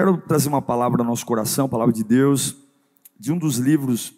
Quero 0.00 0.16
trazer 0.16 0.48
uma 0.48 0.62
palavra 0.62 1.02
ao 1.02 1.06
nosso 1.06 1.26
coração, 1.26 1.66
a 1.66 1.68
palavra 1.68 1.92
de 1.92 2.02
Deus, 2.02 2.56
de 3.18 3.30
um 3.30 3.36
dos 3.36 3.58
livros 3.58 4.14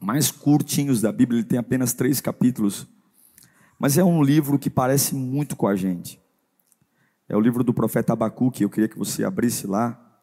mais 0.00 0.30
curtinhos 0.30 1.02
da 1.02 1.12
Bíblia, 1.12 1.40
ele 1.40 1.46
tem 1.46 1.58
apenas 1.58 1.92
três 1.92 2.22
capítulos, 2.22 2.88
mas 3.78 3.98
é 3.98 4.02
um 4.02 4.22
livro 4.22 4.58
que 4.58 4.70
parece 4.70 5.14
muito 5.14 5.56
com 5.56 5.66
a 5.66 5.76
gente. 5.76 6.18
É 7.28 7.36
o 7.36 7.40
livro 7.42 7.62
do 7.62 7.74
profeta 7.74 8.14
Abacuque, 8.14 8.62
eu 8.62 8.70
queria 8.70 8.88
que 8.88 8.96
você 8.96 9.24
abrisse 9.24 9.66
lá, 9.66 10.22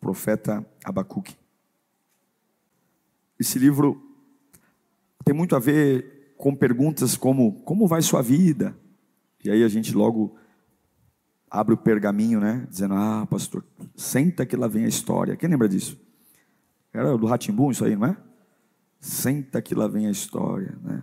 profeta 0.00 0.66
Abacuque. 0.82 1.36
Esse 3.38 3.58
livro 3.58 4.00
tem 5.26 5.34
muito 5.34 5.54
a 5.54 5.58
ver 5.58 6.32
com 6.38 6.56
perguntas 6.56 7.18
como: 7.18 7.60
como 7.64 7.86
vai 7.86 8.00
sua 8.00 8.22
vida? 8.22 8.74
E 9.44 9.50
aí 9.50 9.62
a 9.62 9.68
gente 9.68 9.94
logo 9.94 10.38
abre 11.50 11.74
o 11.74 11.76
pergaminho, 11.76 12.40
né? 12.40 12.66
Dizendo: 12.68 12.94
Ah, 12.94 13.26
pastor, 13.28 13.64
senta 13.94 14.44
que 14.44 14.56
lá 14.56 14.68
vem 14.68 14.84
a 14.84 14.88
história. 14.88 15.36
Quem 15.36 15.48
lembra 15.48 15.68
disso? 15.68 15.98
Era 16.92 17.16
do 17.16 17.26
Ratimbum 17.26 17.70
isso 17.70 17.84
aí, 17.84 17.94
não 17.94 18.06
é? 18.06 18.16
Senta 19.00 19.60
que 19.60 19.74
lá 19.74 19.86
vem 19.86 20.06
a 20.06 20.10
história, 20.10 20.78
né? 20.82 21.02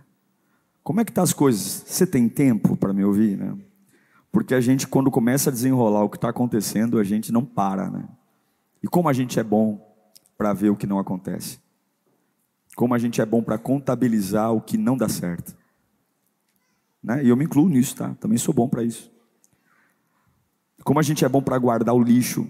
Como 0.82 1.00
é 1.00 1.04
que 1.04 1.12
tá 1.12 1.22
as 1.22 1.32
coisas? 1.32 1.84
Você 1.86 2.06
tem 2.06 2.28
tempo 2.28 2.76
para 2.76 2.92
me 2.92 3.04
ouvir, 3.04 3.38
né? 3.38 3.56
Porque 4.30 4.54
a 4.54 4.60
gente, 4.60 4.86
quando 4.86 5.10
começa 5.10 5.48
a 5.48 5.52
desenrolar 5.52 6.02
o 6.02 6.10
que 6.10 6.16
está 6.16 6.28
acontecendo, 6.28 6.98
a 6.98 7.04
gente 7.04 7.32
não 7.32 7.44
para, 7.44 7.88
né? 7.88 8.08
E 8.82 8.88
como 8.88 9.08
a 9.08 9.12
gente 9.12 9.38
é 9.38 9.44
bom 9.44 9.80
para 10.36 10.52
ver 10.52 10.70
o 10.70 10.76
que 10.76 10.86
não 10.86 10.98
acontece. 10.98 11.58
Como 12.76 12.92
a 12.92 12.98
gente 12.98 13.20
é 13.20 13.24
bom 13.24 13.42
para 13.42 13.56
contabilizar 13.56 14.52
o 14.52 14.60
que 14.60 14.76
não 14.76 14.96
dá 14.96 15.08
certo. 15.08 15.56
Né? 17.02 17.24
E 17.24 17.28
eu 17.28 17.36
me 17.36 17.44
incluo 17.44 17.68
nisso, 17.68 17.94
tá? 17.96 18.14
Também 18.14 18.36
sou 18.36 18.52
bom 18.52 18.68
para 18.68 18.82
isso. 18.82 19.13
Como 20.84 21.00
a 21.00 21.02
gente 21.02 21.24
é 21.24 21.28
bom 21.28 21.40
para 21.40 21.56
guardar 21.56 21.94
o 21.94 22.02
lixo. 22.02 22.46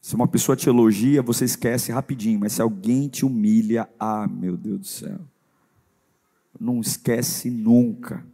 Se 0.00 0.14
uma 0.14 0.28
pessoa 0.28 0.54
te 0.54 0.68
elogia, 0.68 1.20
você 1.20 1.44
esquece 1.44 1.90
rapidinho, 1.90 2.38
mas 2.38 2.52
se 2.52 2.62
alguém 2.62 3.08
te 3.08 3.26
humilha, 3.26 3.88
ah, 3.98 4.28
meu 4.28 4.56
Deus 4.56 4.78
do 4.78 4.86
céu. 4.86 5.18
Não 6.58 6.80
esquece 6.80 7.50
nunca. 7.50 8.24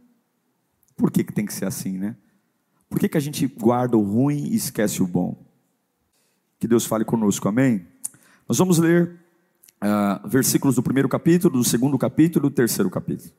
Por 0.95 1.09
que, 1.09 1.23
que 1.23 1.33
tem 1.33 1.47
que 1.47 1.53
ser 1.53 1.65
assim, 1.65 1.97
né? 1.97 2.15
Por 2.87 2.99
que, 2.99 3.09
que 3.09 3.17
a 3.17 3.19
gente 3.19 3.47
guarda 3.47 3.97
o 3.97 4.03
ruim 4.03 4.49
e 4.51 4.55
esquece 4.55 5.01
o 5.01 5.07
bom? 5.07 5.35
Que 6.59 6.67
Deus 6.67 6.85
fale 6.85 7.03
conosco, 7.03 7.49
amém? 7.49 7.87
Nós 8.47 8.59
vamos 8.59 8.77
ler 8.77 9.19
uh, 9.83 10.27
versículos 10.29 10.75
do 10.75 10.83
primeiro 10.83 11.09
capítulo, 11.09 11.57
do 11.57 11.63
segundo 11.63 11.97
capítulo 11.97 12.45
e 12.45 12.49
do 12.49 12.55
terceiro 12.55 12.91
capítulo. 12.91 13.31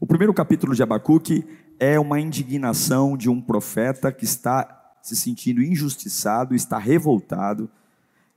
O 0.00 0.06
primeiro 0.06 0.34
capítulo 0.34 0.74
de 0.74 0.82
Abacuque 0.82 1.44
é 1.78 2.00
uma 2.00 2.18
indignação 2.18 3.16
de 3.16 3.30
um 3.30 3.40
profeta 3.40 4.10
que 4.10 4.24
está 4.24 4.79
se 5.02 5.16
sentindo 5.16 5.62
injustiçado, 5.62 6.54
está 6.54 6.78
revoltado, 6.78 7.70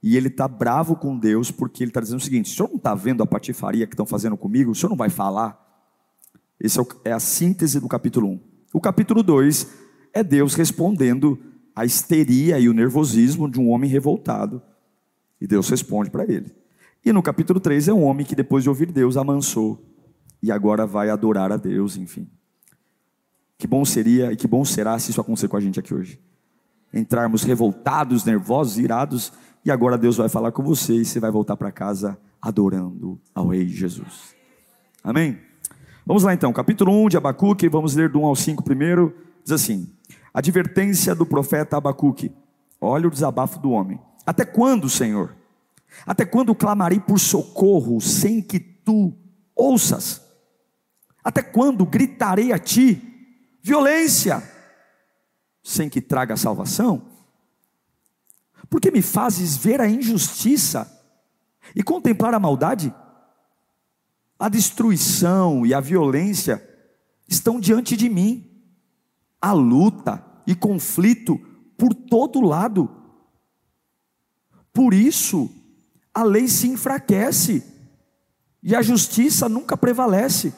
e 0.04 0.18
ele 0.18 0.28
está 0.28 0.50
bravo 0.50 0.98
com 0.98 1.18
Deus, 1.18 1.50
porque 1.50 1.82
ele 1.82 1.90
está 1.90 2.02
dizendo 2.02 2.20
o 2.20 2.24
seguinte: 2.24 2.52
o 2.52 2.56
senhor 2.56 2.68
não 2.68 2.76
está 2.76 2.94
vendo 2.94 3.24
a 3.24 3.26
patifaria 3.26 3.88
que 3.88 3.94
estão 3.94 4.06
fazendo 4.06 4.36
comigo? 4.36 4.72
O 4.72 4.76
senhor 4.76 4.90
não 4.90 4.98
vai 4.98 5.10
falar? 5.10 5.58
Essa 6.60 6.82
é, 6.82 7.10
é 7.10 7.12
a 7.14 7.20
síntese 7.20 7.80
do 7.80 7.88
capítulo 7.88 8.28
1. 8.28 8.40
O 8.74 8.82
capítulo 8.82 9.24
2 9.24 9.68
é 10.14 10.22
Deus 10.22 10.56
respondendo 10.56 11.40
à 11.74 11.86
histeria 11.86 12.60
e 12.60 12.68
o 12.68 12.74
nervosismo 12.74 13.50
de 13.50 13.60
um 13.60 13.70
homem 13.70 13.90
revoltado. 13.90 14.62
E 15.40 15.48
Deus 15.48 15.70
responde 15.70 16.10
para 16.10 16.24
ele. 16.24 16.54
E 17.06 17.12
no 17.14 17.24
capítulo 17.24 17.60
3 17.60 17.88
é 17.88 17.94
um 17.94 18.04
homem 18.04 18.26
que, 18.26 18.36
depois 18.36 18.64
de 18.64 18.70
ouvir 18.70 18.92
Deus, 18.92 19.16
amansou 19.16 19.82
e 20.42 20.52
agora 20.52 20.86
vai 20.86 21.10
adorar 21.10 21.52
a 21.52 21.58
Deus, 21.58 21.96
enfim. 21.96 22.30
Que 23.58 23.68
bom 23.68 23.86
seria 23.86 24.34
e 24.34 24.36
que 24.36 24.48
bom 24.48 24.66
será 24.66 25.00
se 25.00 25.12
isso 25.12 25.22
acontecer 25.22 25.48
com 25.48 25.56
a 25.56 25.62
gente 25.62 25.80
aqui 25.80 25.94
hoje 25.94 26.20
entrarmos 26.94 27.44
revoltados, 27.44 28.24
nervosos, 28.24 28.78
irados, 28.78 29.34
e 29.66 29.72
agora 29.72 29.98
Deus 29.98 30.18
vai 30.18 30.30
falar 30.30 30.52
com 30.52 30.62
você 30.62 30.94
e 30.94 31.06
você 31.06 31.20
vai 31.20 31.32
voltar 31.32 31.56
para 31.58 31.72
casa 31.72 32.18
adorando 32.42 33.20
ao 33.34 33.48
Rei 33.48 33.68
Jesus. 33.68 34.36
Amém? 35.04 35.40
Vamos 36.06 36.24
lá 36.24 36.34
então, 36.34 36.52
capítulo 36.52 36.92
1 37.06 37.10
de 37.10 37.18
Abacuque, 37.18 37.70
vamos 37.70 37.96
ler 37.96 38.10
do 38.10 38.20
1 38.20 38.26
ao 38.26 38.36
5 38.36 38.64
primeiro. 38.64 39.16
Diz 39.44 39.54
assim: 39.54 39.90
Advertência 40.34 41.16
do 41.16 41.26
profeta 41.26 41.78
Abacuque. 41.78 42.32
Olha 42.80 43.08
o 43.08 43.12
desabafo 43.12 43.60
do 43.60 43.72
homem. 43.72 44.00
Até 44.26 44.44
quando, 44.44 44.90
Senhor? 44.90 45.36
Até 46.06 46.26
quando 46.26 46.54
clamarei 46.54 47.00
por 47.00 47.20
socorro 47.20 48.02
sem 48.02 48.42
que 48.42 48.60
tu 48.60 49.14
ouças? 49.56 50.22
Até 51.24 51.42
quando 51.42 51.86
gritarei 51.86 52.52
a 52.52 52.60
ti 52.60 53.02
violência? 53.62 54.44
Sem 55.64 55.90
que 55.90 56.02
traga 56.02 56.36
salvação? 56.36 57.02
Porque 58.70 58.92
me 58.92 59.02
fazes 59.02 59.56
ver 59.56 59.80
a 59.80 59.88
injustiça 59.88 60.92
e 61.76 61.82
contemplar 61.82 62.34
a 62.34 62.40
maldade? 62.40 62.94
A 64.38 64.50
destruição 64.50 65.66
e 65.66 65.74
a 65.74 65.80
violência 65.80 66.68
estão 67.28 67.60
diante 67.60 67.96
de 67.96 68.10
mim, 68.10 68.50
a 69.42 69.54
luta 69.54 70.24
e 70.46 70.54
conflito 70.54 71.38
por 71.78 71.94
todo 71.94 72.42
lado. 72.42 72.90
Por 74.74 74.94
isso, 74.94 75.50
a 76.14 76.24
lei 76.24 76.48
se 76.48 76.68
enfraquece 76.68 77.64
e 78.62 78.76
a 78.76 78.82
justiça 78.82 79.48
nunca 79.48 79.78
prevalece. 79.78 80.54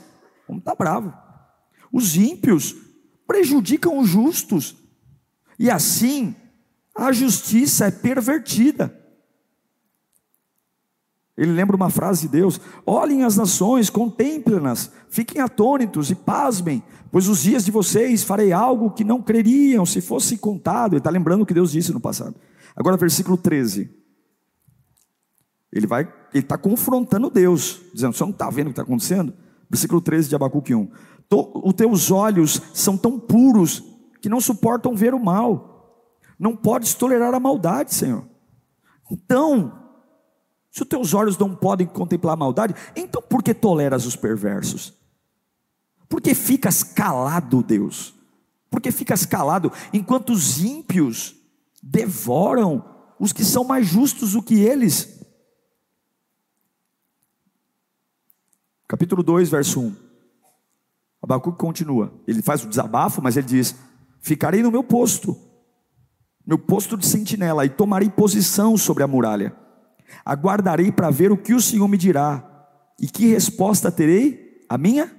Vamos 0.48 0.62
estar 0.62 0.76
tá 0.76 0.78
bravo. 0.78 1.14
Os 1.92 2.16
ímpios 2.16 2.76
prejudicam 3.28 4.00
os 4.00 4.08
justos 4.08 4.76
e 5.58 5.70
assim, 5.70 6.36
a 6.96 7.12
justiça 7.12 7.86
é 7.86 7.92
pervertida. 7.92 9.06
Ele 11.38 11.52
lembra 11.52 11.76
uma 11.76 11.90
frase 11.90 12.22
de 12.24 12.28
Deus: 12.30 12.60
Olhem 12.86 13.24
as 13.24 13.36
nações, 13.36 13.90
contemplem-nas, 13.90 14.92
fiquem 15.10 15.42
atônitos 15.42 16.10
e 16.10 16.16
pasmem, 16.16 16.82
pois 17.12 17.28
os 17.28 17.44
dias 17.44 17.66
de 17.66 17.72
vocês 17.72 18.24
farei 18.24 18.54
algo 18.54 18.92
que 18.92 19.04
não 19.04 19.22
creriam 19.22 19.86
se 19.86 20.00
fosse 20.00 20.38
contado. 20.38 20.94
Ele 20.94 21.00
está 21.00 21.10
lembrando 21.10 21.42
o 21.42 21.46
que 21.46 21.54
Deus 21.54 21.72
disse 21.72 21.92
no 21.92 22.00
passado. 22.00 22.36
Agora, 22.76 22.98
versículo 22.98 23.38
13. 23.38 23.90
Ele 25.72 25.88
vai, 25.88 26.04
ele 26.34 26.44
está 26.44 26.58
confrontando 26.58 27.30
Deus, 27.30 27.82
dizendo: 27.94 28.14
Você 28.14 28.24
não 28.24 28.32
está 28.32 28.50
vendo 28.50 28.68
o 28.68 28.70
que 28.70 28.80
está 28.80 28.84
acontecendo? 28.84 29.34
Versículo 29.70 30.00
13 30.00 30.30
de 30.30 30.36
Abacuque 30.36 30.74
1. 30.74 30.90
Os 31.64 31.74
teus 31.74 32.12
olhos 32.12 32.62
são 32.74 32.96
tão 32.96 33.20
puros 33.20 33.84
que 34.26 34.30
não 34.30 34.42
suportam 34.42 34.96
ver 34.96 35.14
o 35.14 35.24
mal. 35.24 36.10
Não 36.40 36.56
podes 36.56 36.96
tolerar 36.96 37.36
a 37.36 37.40
maldade, 37.40 37.94
Senhor. 37.94 38.28
Então, 39.12 39.72
se 40.72 40.82
os 40.82 40.88
teus 40.88 41.14
olhos 41.14 41.38
não 41.38 41.56
podem 41.56 41.86
contemplar 41.86 42.34
a 42.34 42.36
maldade, 42.36 42.74
então 42.96 43.22
por 43.22 43.44
que 43.44 43.54
toleras 43.54 44.04
os 44.04 44.16
perversos? 44.16 44.96
Por 46.10 46.20
que 46.20 46.34
ficas 46.34 46.82
calado, 46.84 47.62
Deus? 47.62 48.16
Por 48.68 48.82
que 48.82 48.92
ficas 48.92 49.28
calado 49.28 49.72
enquanto 49.94 50.32
os 50.32 50.58
ímpios 50.58 51.36
devoram 51.84 52.84
os 53.20 53.32
que 53.32 53.46
são 53.46 53.64
mais 53.64 53.86
justos 53.86 54.32
do 54.32 54.42
que 54.42 54.56
eles? 54.56 55.24
Capítulo 58.88 59.22
2, 59.22 59.50
verso 59.50 59.82
1. 59.82 59.96
Abacuque 61.22 61.60
continua. 61.60 62.12
Ele 62.26 62.42
faz 62.42 62.64
o 62.64 62.68
desabafo, 62.68 63.22
mas 63.22 63.38
ele 63.38 63.46
diz: 63.46 63.76
Ficarei 64.26 64.64
no 64.64 64.72
meu 64.72 64.84
posto, 64.84 65.38
meu 66.44 66.58
posto 66.58 66.98
de 66.98 67.06
sentinela, 67.06 67.64
e 67.64 67.70
tomarei 67.70 68.10
posição 68.10 68.76
sobre 68.76 69.04
a 69.04 69.08
muralha. 69.08 69.56
Aguardarei 70.26 70.92
para 70.92 71.12
ver 71.12 71.32
o 71.32 71.38
que 71.38 71.54
o 71.54 71.62
Senhor 71.62 71.88
me 71.88 71.96
dirá, 71.96 72.44
e 73.00 73.06
que 73.06 73.28
resposta 73.28 73.92
terei? 73.92 74.66
A 74.68 74.80
minha? 74.80 75.16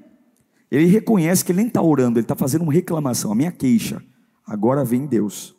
Ele 0.68 0.86
reconhece 0.86 1.44
que 1.44 1.52
ele 1.52 1.58
nem 1.58 1.68
está 1.68 1.80
orando, 1.80 2.18
ele 2.18 2.24
está 2.24 2.34
fazendo 2.34 2.62
uma 2.62 2.72
reclamação, 2.72 3.30
a 3.30 3.34
minha 3.36 3.52
queixa. 3.52 4.02
Agora 4.44 4.84
vem 4.84 5.06
Deus. 5.06 5.54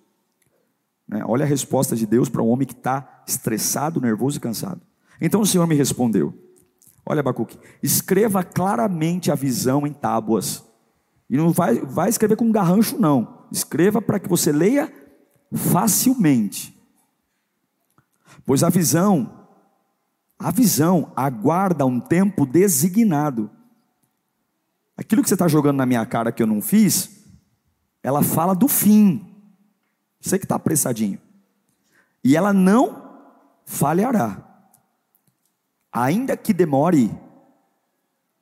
Né? 1.08 1.24
Olha 1.26 1.46
a 1.46 1.48
resposta 1.48 1.96
de 1.96 2.06
Deus 2.06 2.28
para 2.28 2.44
um 2.44 2.50
homem 2.50 2.68
que 2.68 2.74
está 2.74 3.24
estressado, 3.26 4.02
nervoso 4.02 4.40
e 4.40 4.42
cansado. 4.42 4.82
Então 5.22 5.40
o 5.40 5.46
Senhor 5.46 5.66
me 5.66 5.76
respondeu: 5.76 6.34
Olha, 7.06 7.22
Abacuque, 7.22 7.58
escreva 7.82 8.44
claramente 8.44 9.32
a 9.32 9.36
visão 9.36 9.88
em 9.88 9.94
tábuas. 9.94 10.66
E 11.30 11.38
não 11.38 11.54
vai, 11.54 11.80
vai 11.80 12.10
escrever 12.10 12.36
com 12.36 12.52
garrancho, 12.52 13.00
não. 13.00 13.37
Escreva 13.52 14.02
para 14.02 14.20
que 14.20 14.28
você 14.28 14.52
leia 14.52 14.92
facilmente. 15.54 16.76
Pois 18.46 18.64
a 18.64 18.70
visão, 18.70 19.48
a 20.38 20.52
visão 20.52 21.12
aguarda 21.16 21.86
um 21.86 22.00
tempo 22.00 22.46
designado. 22.46 23.50
Aquilo 24.96 25.22
que 25.22 25.30
você 25.30 25.36
está 25.36 25.48
jogando 25.48 25.78
na 25.78 25.86
minha 25.86 26.06
cara 26.06 26.32
que 26.32 26.42
eu 26.42 26.48
não 26.48 26.62
fiz, 26.62 27.24
ela 28.02 28.24
fala 28.24 28.56
do 28.56 28.68
fim. 28.68 29.36
Você 30.20 30.40
que 30.40 30.46
está 30.46 30.56
apressadinho. 30.56 31.20
E 32.24 32.36
ela 32.36 32.52
não 32.52 33.08
falhará. 33.66 34.44
Ainda 35.92 36.36
que 36.36 36.54
demore, 36.54 37.12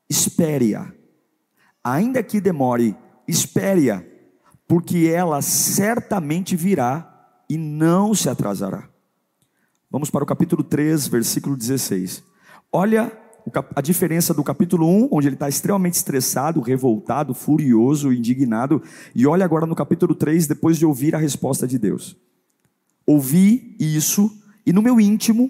espere-a. 0.09 0.91
Ainda 1.83 2.23
que 2.23 2.41
demore, 2.41 2.97
espere-a, 3.27 4.03
porque 4.67 5.07
ela 5.07 5.41
certamente 5.41 6.55
virá 6.55 7.11
e 7.49 7.57
não 7.57 8.13
se 8.13 8.29
atrasará. 8.29 8.89
Vamos 9.89 10.09
para 10.09 10.23
o 10.23 10.27
capítulo 10.27 10.63
3, 10.63 11.07
versículo 11.07 11.55
16. 11.55 12.23
Olha 12.71 13.11
a 13.75 13.81
diferença 13.81 14.33
do 14.33 14.43
capítulo 14.43 14.87
1, 14.87 15.09
onde 15.11 15.27
ele 15.27 15.35
está 15.35 15.47
extremamente 15.47 15.93
estressado, 15.93 16.61
revoltado, 16.61 17.33
furioso, 17.33 18.11
indignado, 18.11 18.81
e 19.13 19.27
olha 19.27 19.45
agora 19.45 19.67
no 19.67 19.75
capítulo 19.75 20.15
3, 20.15 20.47
depois 20.47 20.77
de 20.77 20.85
ouvir 20.85 21.15
a 21.15 21.19
resposta 21.19 21.67
de 21.67 21.77
Deus. 21.77 22.17
Ouvi 23.05 23.75
isso, 23.79 24.31
e 24.65 24.73
no 24.73 24.81
meu 24.81 24.99
íntimo 24.99 25.49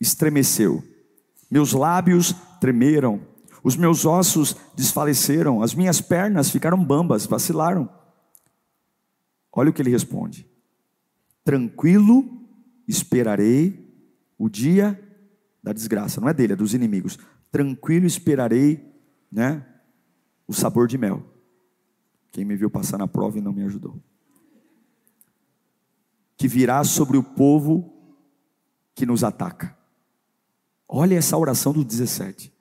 estremeceu, 0.00 0.82
meus 1.50 1.72
lábios 1.72 2.34
tremeram, 2.60 3.20
os 3.62 3.76
meus 3.76 4.06
ossos 4.06 4.56
desfaleceram, 4.74 5.62
as 5.62 5.74
minhas 5.74 6.00
pernas 6.00 6.50
ficaram 6.50 6.82
bambas, 6.82 7.26
vacilaram. 7.26 7.97
Olha 9.58 9.70
o 9.70 9.72
que 9.72 9.82
ele 9.82 9.90
responde: 9.90 10.48
Tranquilo 11.42 12.46
esperarei 12.86 13.92
o 14.38 14.48
dia 14.48 14.96
da 15.60 15.72
desgraça, 15.72 16.20
não 16.20 16.28
é 16.28 16.32
dele, 16.32 16.52
é 16.52 16.56
dos 16.56 16.74
inimigos. 16.74 17.18
Tranquilo 17.50 18.06
esperarei, 18.06 18.88
né, 19.32 19.66
o 20.46 20.54
sabor 20.54 20.86
de 20.86 20.96
mel. 20.96 21.26
Quem 22.30 22.44
me 22.44 22.54
viu 22.54 22.70
passar 22.70 22.98
na 22.98 23.08
prova 23.08 23.38
e 23.38 23.40
não 23.40 23.52
me 23.52 23.64
ajudou. 23.64 24.00
Que 26.36 26.46
virá 26.46 26.84
sobre 26.84 27.16
o 27.16 27.22
povo 27.24 27.92
que 28.94 29.04
nos 29.04 29.24
ataca. 29.24 29.76
Olha 30.86 31.16
essa 31.16 31.36
oração 31.36 31.72
do 31.72 31.84
17. 31.84 32.54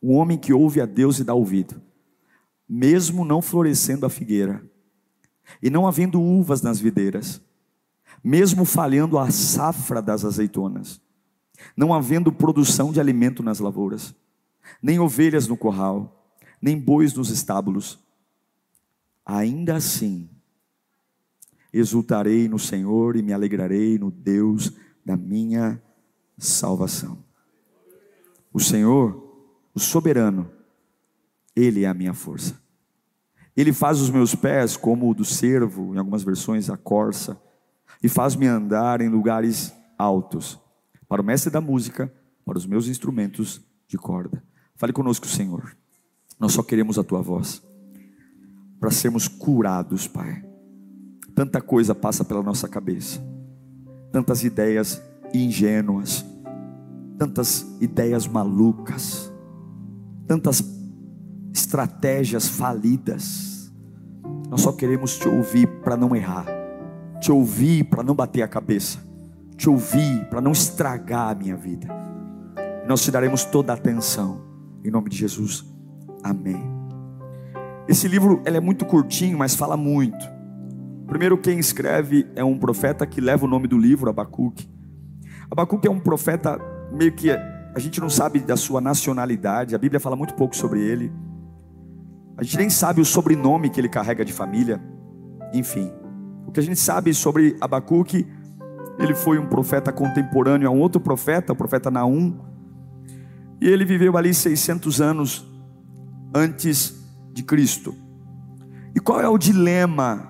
O 0.00 0.12
homem 0.12 0.38
que 0.38 0.52
ouve 0.52 0.80
a 0.80 0.86
Deus 0.86 1.18
e 1.18 1.24
dá 1.24 1.34
ouvido, 1.34 1.82
mesmo 2.68 3.24
não 3.24 3.42
florescendo 3.42 4.06
a 4.06 4.10
figueira, 4.10 4.64
e 5.62 5.70
não 5.70 5.86
havendo 5.86 6.20
uvas 6.20 6.62
nas 6.62 6.80
videiras, 6.80 7.40
mesmo 8.22 8.64
falhando 8.64 9.18
a 9.18 9.30
safra 9.30 10.02
das 10.02 10.24
azeitonas, 10.24 11.00
não 11.76 11.94
havendo 11.94 12.32
produção 12.32 12.92
de 12.92 13.00
alimento 13.00 13.42
nas 13.42 13.58
lavouras, 13.58 14.14
nem 14.82 14.98
ovelhas 14.98 15.46
no 15.46 15.56
corral, 15.56 16.30
nem 16.60 16.78
bois 16.78 17.14
nos 17.14 17.30
estábulos. 17.30 17.98
Ainda 19.24 19.76
assim, 19.76 20.28
exultarei 21.72 22.48
no 22.48 22.58
Senhor 22.58 23.16
e 23.16 23.22
me 23.22 23.32
alegrarei 23.32 23.98
no 23.98 24.10
Deus 24.10 24.72
da 25.04 25.16
minha 25.16 25.80
salvação. 26.38 27.18
O 28.52 28.60
Senhor, 28.60 29.22
o 29.74 29.78
soberano, 29.78 30.50
Ele 31.54 31.84
é 31.84 31.88
a 31.88 31.94
minha 31.94 32.14
força. 32.14 32.65
Ele 33.56 33.72
faz 33.72 34.00
os 34.00 34.10
meus 34.10 34.34
pés 34.34 34.76
como 34.76 35.10
o 35.10 35.14
do 35.14 35.24
cervo, 35.24 35.94
em 35.94 35.98
algumas 35.98 36.22
versões 36.22 36.68
a 36.68 36.76
corça, 36.76 37.40
e 38.02 38.08
faz-me 38.08 38.46
andar 38.46 39.00
em 39.00 39.08
lugares 39.08 39.72
altos 39.98 40.60
para 41.08 41.22
o 41.22 41.24
mestre 41.24 41.50
da 41.50 41.60
música, 41.60 42.12
para 42.44 42.58
os 42.58 42.66
meus 42.66 42.86
instrumentos 42.86 43.60
de 43.88 43.96
corda. 43.96 44.42
Fale 44.74 44.92
conosco, 44.92 45.26
Senhor. 45.26 45.76
Nós 46.38 46.52
só 46.52 46.62
queremos 46.62 46.98
a 46.98 47.04
tua 47.04 47.22
voz 47.22 47.62
para 48.78 48.90
sermos 48.90 49.26
curados, 49.26 50.06
Pai. 50.06 50.44
Tanta 51.34 51.60
coisa 51.60 51.94
passa 51.94 52.24
pela 52.24 52.42
nossa 52.42 52.68
cabeça, 52.68 53.22
tantas 54.12 54.44
ideias 54.44 55.02
ingênuas, 55.32 56.24
tantas 57.18 57.66
ideias 57.80 58.26
malucas, 58.26 59.32
tantas 60.26 60.60
estratégias 61.56 62.48
falidas. 62.48 63.72
Nós 64.48 64.60
só 64.60 64.72
queremos 64.72 65.18
te 65.18 65.28
ouvir 65.28 65.66
para 65.82 65.96
não 65.96 66.14
errar, 66.14 66.46
te 67.20 67.32
ouvir 67.32 67.84
para 67.84 68.02
não 68.02 68.14
bater 68.14 68.42
a 68.42 68.48
cabeça 68.48 69.06
te 69.56 69.68
ouvir, 69.68 70.26
para 70.26 70.40
não 70.40 70.52
estragar 70.52 71.30
a 71.30 71.34
minha 71.34 71.56
vida. 71.56 71.88
Nós 72.86 73.02
te 73.02 73.10
daremos 73.10 73.44
toda 73.44 73.72
a 73.72 73.76
atenção, 73.76 74.40
em 74.84 74.90
nome 74.90 75.08
de 75.08 75.16
Jesus. 75.16 75.64
Amém. 76.22 76.62
Esse 77.88 78.06
livro 78.06 78.42
ele 78.44 78.58
é 78.58 78.60
muito 78.60 78.84
curtinho, 78.84 79.38
mas 79.38 79.54
fala 79.54 79.76
muito. 79.76 80.36
Primeiro, 81.06 81.38
quem 81.38 81.58
escreve 81.58 82.26
é 82.34 82.44
um 82.44 82.58
profeta 82.58 83.06
que 83.06 83.20
leva 83.20 83.44
o 83.44 83.48
nome 83.48 83.66
do 83.66 83.78
livro, 83.78 84.10
Abacuque. 84.10 84.68
Abacuque 85.50 85.88
é 85.88 85.90
um 85.90 86.00
profeta 86.00 86.60
meio 86.92 87.12
que 87.12 87.30
a 87.30 87.78
gente 87.78 88.00
não 88.00 88.10
sabe 88.10 88.40
da 88.40 88.56
sua 88.56 88.80
nacionalidade, 88.80 89.74
a 89.74 89.78
Bíblia 89.78 90.00
fala 90.00 90.16
muito 90.16 90.34
pouco 90.34 90.54
sobre 90.56 90.80
ele. 90.80 91.12
A 92.36 92.42
gente 92.42 92.58
nem 92.58 92.70
sabe 92.70 93.00
o 93.00 93.04
sobrenome 93.04 93.70
que 93.70 93.80
ele 93.80 93.88
carrega 93.88 94.24
de 94.24 94.32
família. 94.32 94.80
Enfim, 95.52 95.92
o 96.46 96.52
que 96.52 96.60
a 96.60 96.62
gente 96.62 96.78
sabe 96.78 97.14
sobre 97.14 97.56
Abacuque 97.60 98.26
ele 98.98 99.14
foi 99.14 99.38
um 99.38 99.46
profeta 99.46 99.92
contemporâneo 99.92 100.68
a 100.68 100.70
um 100.70 100.80
outro 100.80 101.00
profeta, 101.00 101.52
o 101.52 101.56
profeta 101.56 101.90
Naum. 101.90 102.38
E 103.60 103.68
ele 103.68 103.84
viveu 103.84 104.16
ali 104.16 104.32
600 104.32 105.00
anos 105.00 105.46
antes 106.34 106.94
de 107.32 107.42
Cristo. 107.42 107.94
E 108.94 109.00
qual 109.00 109.20
é 109.20 109.28
o 109.28 109.36
dilema 109.36 110.28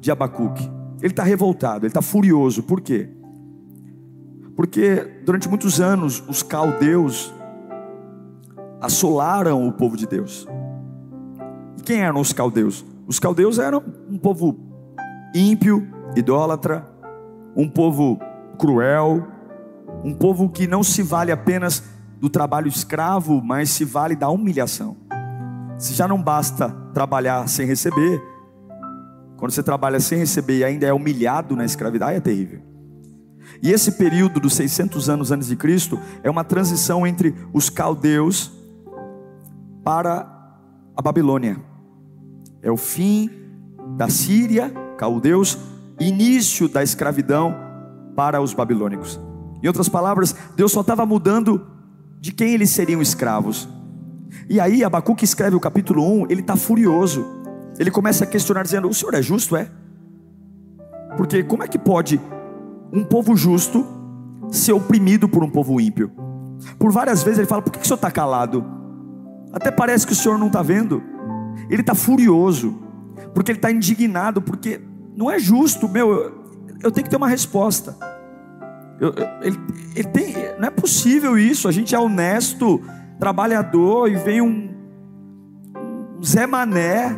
de 0.00 0.10
Abacuque? 0.10 0.64
Ele 1.00 1.12
está 1.12 1.22
revoltado, 1.22 1.84
ele 1.84 1.90
está 1.90 2.00
furioso. 2.00 2.62
Por 2.62 2.80
quê? 2.80 3.10
Porque 4.54 5.20
durante 5.24 5.48
muitos 5.48 5.80
anos 5.80 6.24
os 6.26 6.42
caldeus 6.42 7.34
assolaram 8.80 9.68
o 9.68 9.72
povo 9.72 9.96
de 9.96 10.06
Deus. 10.06 10.48
Quem 11.86 12.02
eram 12.02 12.20
os 12.20 12.32
caldeus? 12.32 12.84
Os 13.06 13.20
caldeus 13.20 13.60
eram 13.60 13.80
um 14.10 14.18
povo 14.18 14.58
ímpio, 15.32 15.86
idólatra, 16.16 16.84
um 17.54 17.68
povo 17.68 18.18
cruel, 18.58 19.24
um 20.02 20.12
povo 20.12 20.48
que 20.48 20.66
não 20.66 20.82
se 20.82 21.00
vale 21.00 21.30
apenas 21.30 21.84
do 22.20 22.28
trabalho 22.28 22.66
escravo, 22.66 23.40
mas 23.40 23.70
se 23.70 23.84
vale 23.84 24.16
da 24.16 24.28
humilhação. 24.28 24.96
Se 25.78 25.94
já 25.94 26.08
não 26.08 26.20
basta 26.20 26.70
trabalhar 26.92 27.48
sem 27.48 27.64
receber, 27.68 28.20
quando 29.36 29.52
você 29.52 29.62
trabalha 29.62 30.00
sem 30.00 30.18
receber 30.18 30.58
e 30.58 30.64
ainda 30.64 30.86
é 30.86 30.92
humilhado 30.92 31.54
na 31.54 31.64
escravidão, 31.64 32.08
é 32.08 32.18
terrível. 32.18 32.62
E 33.62 33.70
esse 33.70 33.92
período 33.92 34.40
dos 34.40 34.54
600 34.54 35.08
anos 35.08 35.30
antes 35.30 35.46
de 35.46 35.54
Cristo 35.54 36.00
é 36.24 36.28
uma 36.28 36.42
transição 36.42 37.06
entre 37.06 37.32
os 37.52 37.70
caldeus 37.70 38.50
para 39.84 40.26
a 40.96 41.00
Babilônia. 41.00 41.75
É 42.66 42.70
o 42.70 42.76
fim 42.76 43.30
da 43.96 44.08
Síria, 44.08 44.70
caldeus, 44.98 45.56
início 46.00 46.68
da 46.68 46.82
escravidão 46.82 47.54
para 48.16 48.40
os 48.40 48.52
babilônicos. 48.52 49.20
Em 49.62 49.68
outras 49.68 49.88
palavras, 49.88 50.34
Deus 50.56 50.72
só 50.72 50.80
estava 50.80 51.06
mudando 51.06 51.64
de 52.18 52.32
quem 52.32 52.54
eles 52.54 52.70
seriam 52.70 53.00
escravos. 53.00 53.68
E 54.48 54.58
aí, 54.58 54.82
Abacuque 54.82 55.24
escreve 55.24 55.54
o 55.54 55.60
capítulo 55.60 56.04
1, 56.22 56.26
ele 56.28 56.40
está 56.40 56.56
furioso. 56.56 57.24
Ele 57.78 57.88
começa 57.88 58.24
a 58.24 58.26
questionar, 58.26 58.64
dizendo: 58.64 58.88
O 58.88 58.94
senhor 58.94 59.14
é 59.14 59.22
justo? 59.22 59.54
É? 59.54 59.70
Porque 61.16 61.44
como 61.44 61.62
é 61.62 61.68
que 61.68 61.78
pode 61.78 62.20
um 62.92 63.04
povo 63.04 63.36
justo 63.36 63.86
ser 64.50 64.72
oprimido 64.72 65.28
por 65.28 65.44
um 65.44 65.50
povo 65.50 65.80
ímpio? 65.80 66.10
Por 66.80 66.90
várias 66.90 67.22
vezes 67.22 67.38
ele 67.38 67.46
fala: 67.46 67.62
Por 67.62 67.70
que 67.70 67.78
o 67.78 67.84
senhor 67.84 67.94
está 67.94 68.10
calado? 68.10 68.64
Até 69.52 69.70
parece 69.70 70.04
que 70.04 70.12
o 70.12 70.16
senhor 70.16 70.36
não 70.36 70.48
está 70.48 70.62
vendo. 70.62 71.14
Ele 71.68 71.80
está 71.80 71.94
furioso, 71.94 72.78
porque 73.34 73.50
ele 73.50 73.58
está 73.58 73.70
indignado, 73.70 74.40
porque 74.40 74.80
não 75.16 75.30
é 75.30 75.38
justo, 75.38 75.88
meu, 75.88 76.44
eu, 76.82 76.90
tenho 76.90 77.04
que 77.04 77.10
ter 77.10 77.16
uma 77.16 77.28
resposta. 77.28 77.96
Eu, 79.00 79.12
eu, 79.12 79.26
ele, 79.42 79.58
ele 79.94 80.08
tem, 80.08 80.34
não 80.58 80.68
é 80.68 80.70
possível 80.70 81.38
isso. 81.38 81.68
A 81.68 81.72
gente 81.72 81.94
é 81.94 81.98
honesto, 81.98 82.82
trabalhador, 83.18 84.10
e 84.10 84.16
vem 84.16 84.40
um, 84.40 84.74
um 86.18 86.22
Zé 86.22 86.46
Mané, 86.46 87.16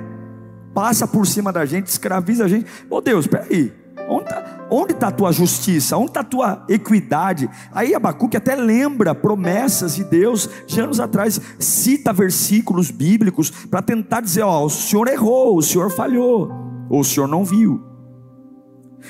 passa 0.74 1.06
por 1.06 1.26
cima 1.26 1.52
da 1.52 1.64
gente, 1.64 1.86
escraviza 1.86 2.44
a 2.44 2.48
gente. 2.48 2.66
Oh 2.88 3.00
Deus, 3.00 3.26
peraí. 3.26 3.72
Onde 4.08 4.28
está 4.70 4.94
tá 4.94 5.08
a 5.08 5.12
tua 5.12 5.32
justiça? 5.32 5.96
Onde 5.96 6.08
está 6.08 6.20
a 6.20 6.24
tua 6.24 6.64
equidade? 6.68 7.48
Aí 7.72 7.94
Abacuque 7.94 8.36
até 8.36 8.54
lembra 8.54 9.14
promessas 9.14 9.96
de 9.96 10.04
Deus 10.04 10.48
de 10.66 10.80
anos 10.80 11.00
atrás, 11.00 11.40
cita 11.58 12.12
versículos 12.12 12.90
bíblicos 12.90 13.50
para 13.50 13.82
tentar 13.82 14.20
dizer: 14.20 14.42
Ó, 14.42 14.64
o 14.64 14.70
Senhor 14.70 15.08
errou, 15.08 15.56
o 15.56 15.62
Senhor 15.62 15.90
falhou, 15.90 16.50
ou 16.88 17.00
o 17.00 17.04
Senhor 17.04 17.26
não 17.26 17.44
viu. 17.44 17.82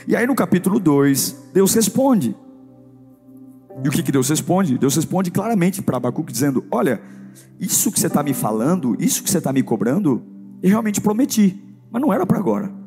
E 0.07 0.15
aí 0.15 0.27
no 0.27 0.35
capítulo 0.35 0.79
2, 0.79 1.51
Deus 1.53 1.75
responde. 1.75 2.37
E 3.85 3.89
o 3.89 3.93
que, 3.93 4.03
que 4.03 4.13
Deus 4.13 4.29
responde? 4.29 4.77
Deus 4.77 4.97
responde 4.97 5.31
claramente 5.31 5.83
para 5.83 5.97
Abacuque, 5.97 6.33
dizendo: 6.33 6.65
Olha, 6.71 7.01
isso 7.59 7.91
que 7.91 7.99
você 7.99 8.07
está 8.07 8.23
me 8.23 8.35
falando, 8.35 8.97
isso 8.99 9.23
que 9.23 9.31
você 9.31 9.39
está 9.39 9.53
me 9.53 9.63
cobrando, 9.63 10.23
eu 10.63 10.71
realmente 10.71 11.01
prometi, 11.01 11.63
mas 11.91 12.03
não 12.03 12.13
era 12.13 12.27
para 12.27 12.39
agora. 12.39 12.78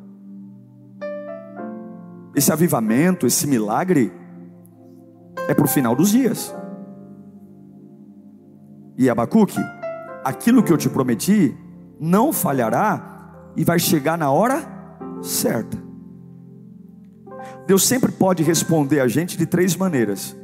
Esse 2.35 2.51
avivamento, 2.51 3.27
esse 3.27 3.45
milagre, 3.45 4.11
é 5.47 5.53
para 5.53 5.65
o 5.65 5.67
final 5.67 5.95
dos 5.95 6.11
dias. 6.11 6.53
E 8.97 9.09
Abacuque, 9.09 9.59
aquilo 10.23 10.63
que 10.63 10.71
eu 10.71 10.77
te 10.77 10.89
prometi 10.89 11.55
não 11.99 12.31
falhará 12.31 13.51
e 13.55 13.63
vai 13.63 13.79
chegar 13.79 14.17
na 14.17 14.31
hora 14.31 14.63
certa. 15.21 15.77
Deus 17.67 17.85
sempre 17.85 18.11
pode 18.11 18.43
responder 18.43 18.99
a 18.99 19.07
gente 19.07 19.37
de 19.37 19.45
três 19.45 19.75
maneiras: 19.75 20.35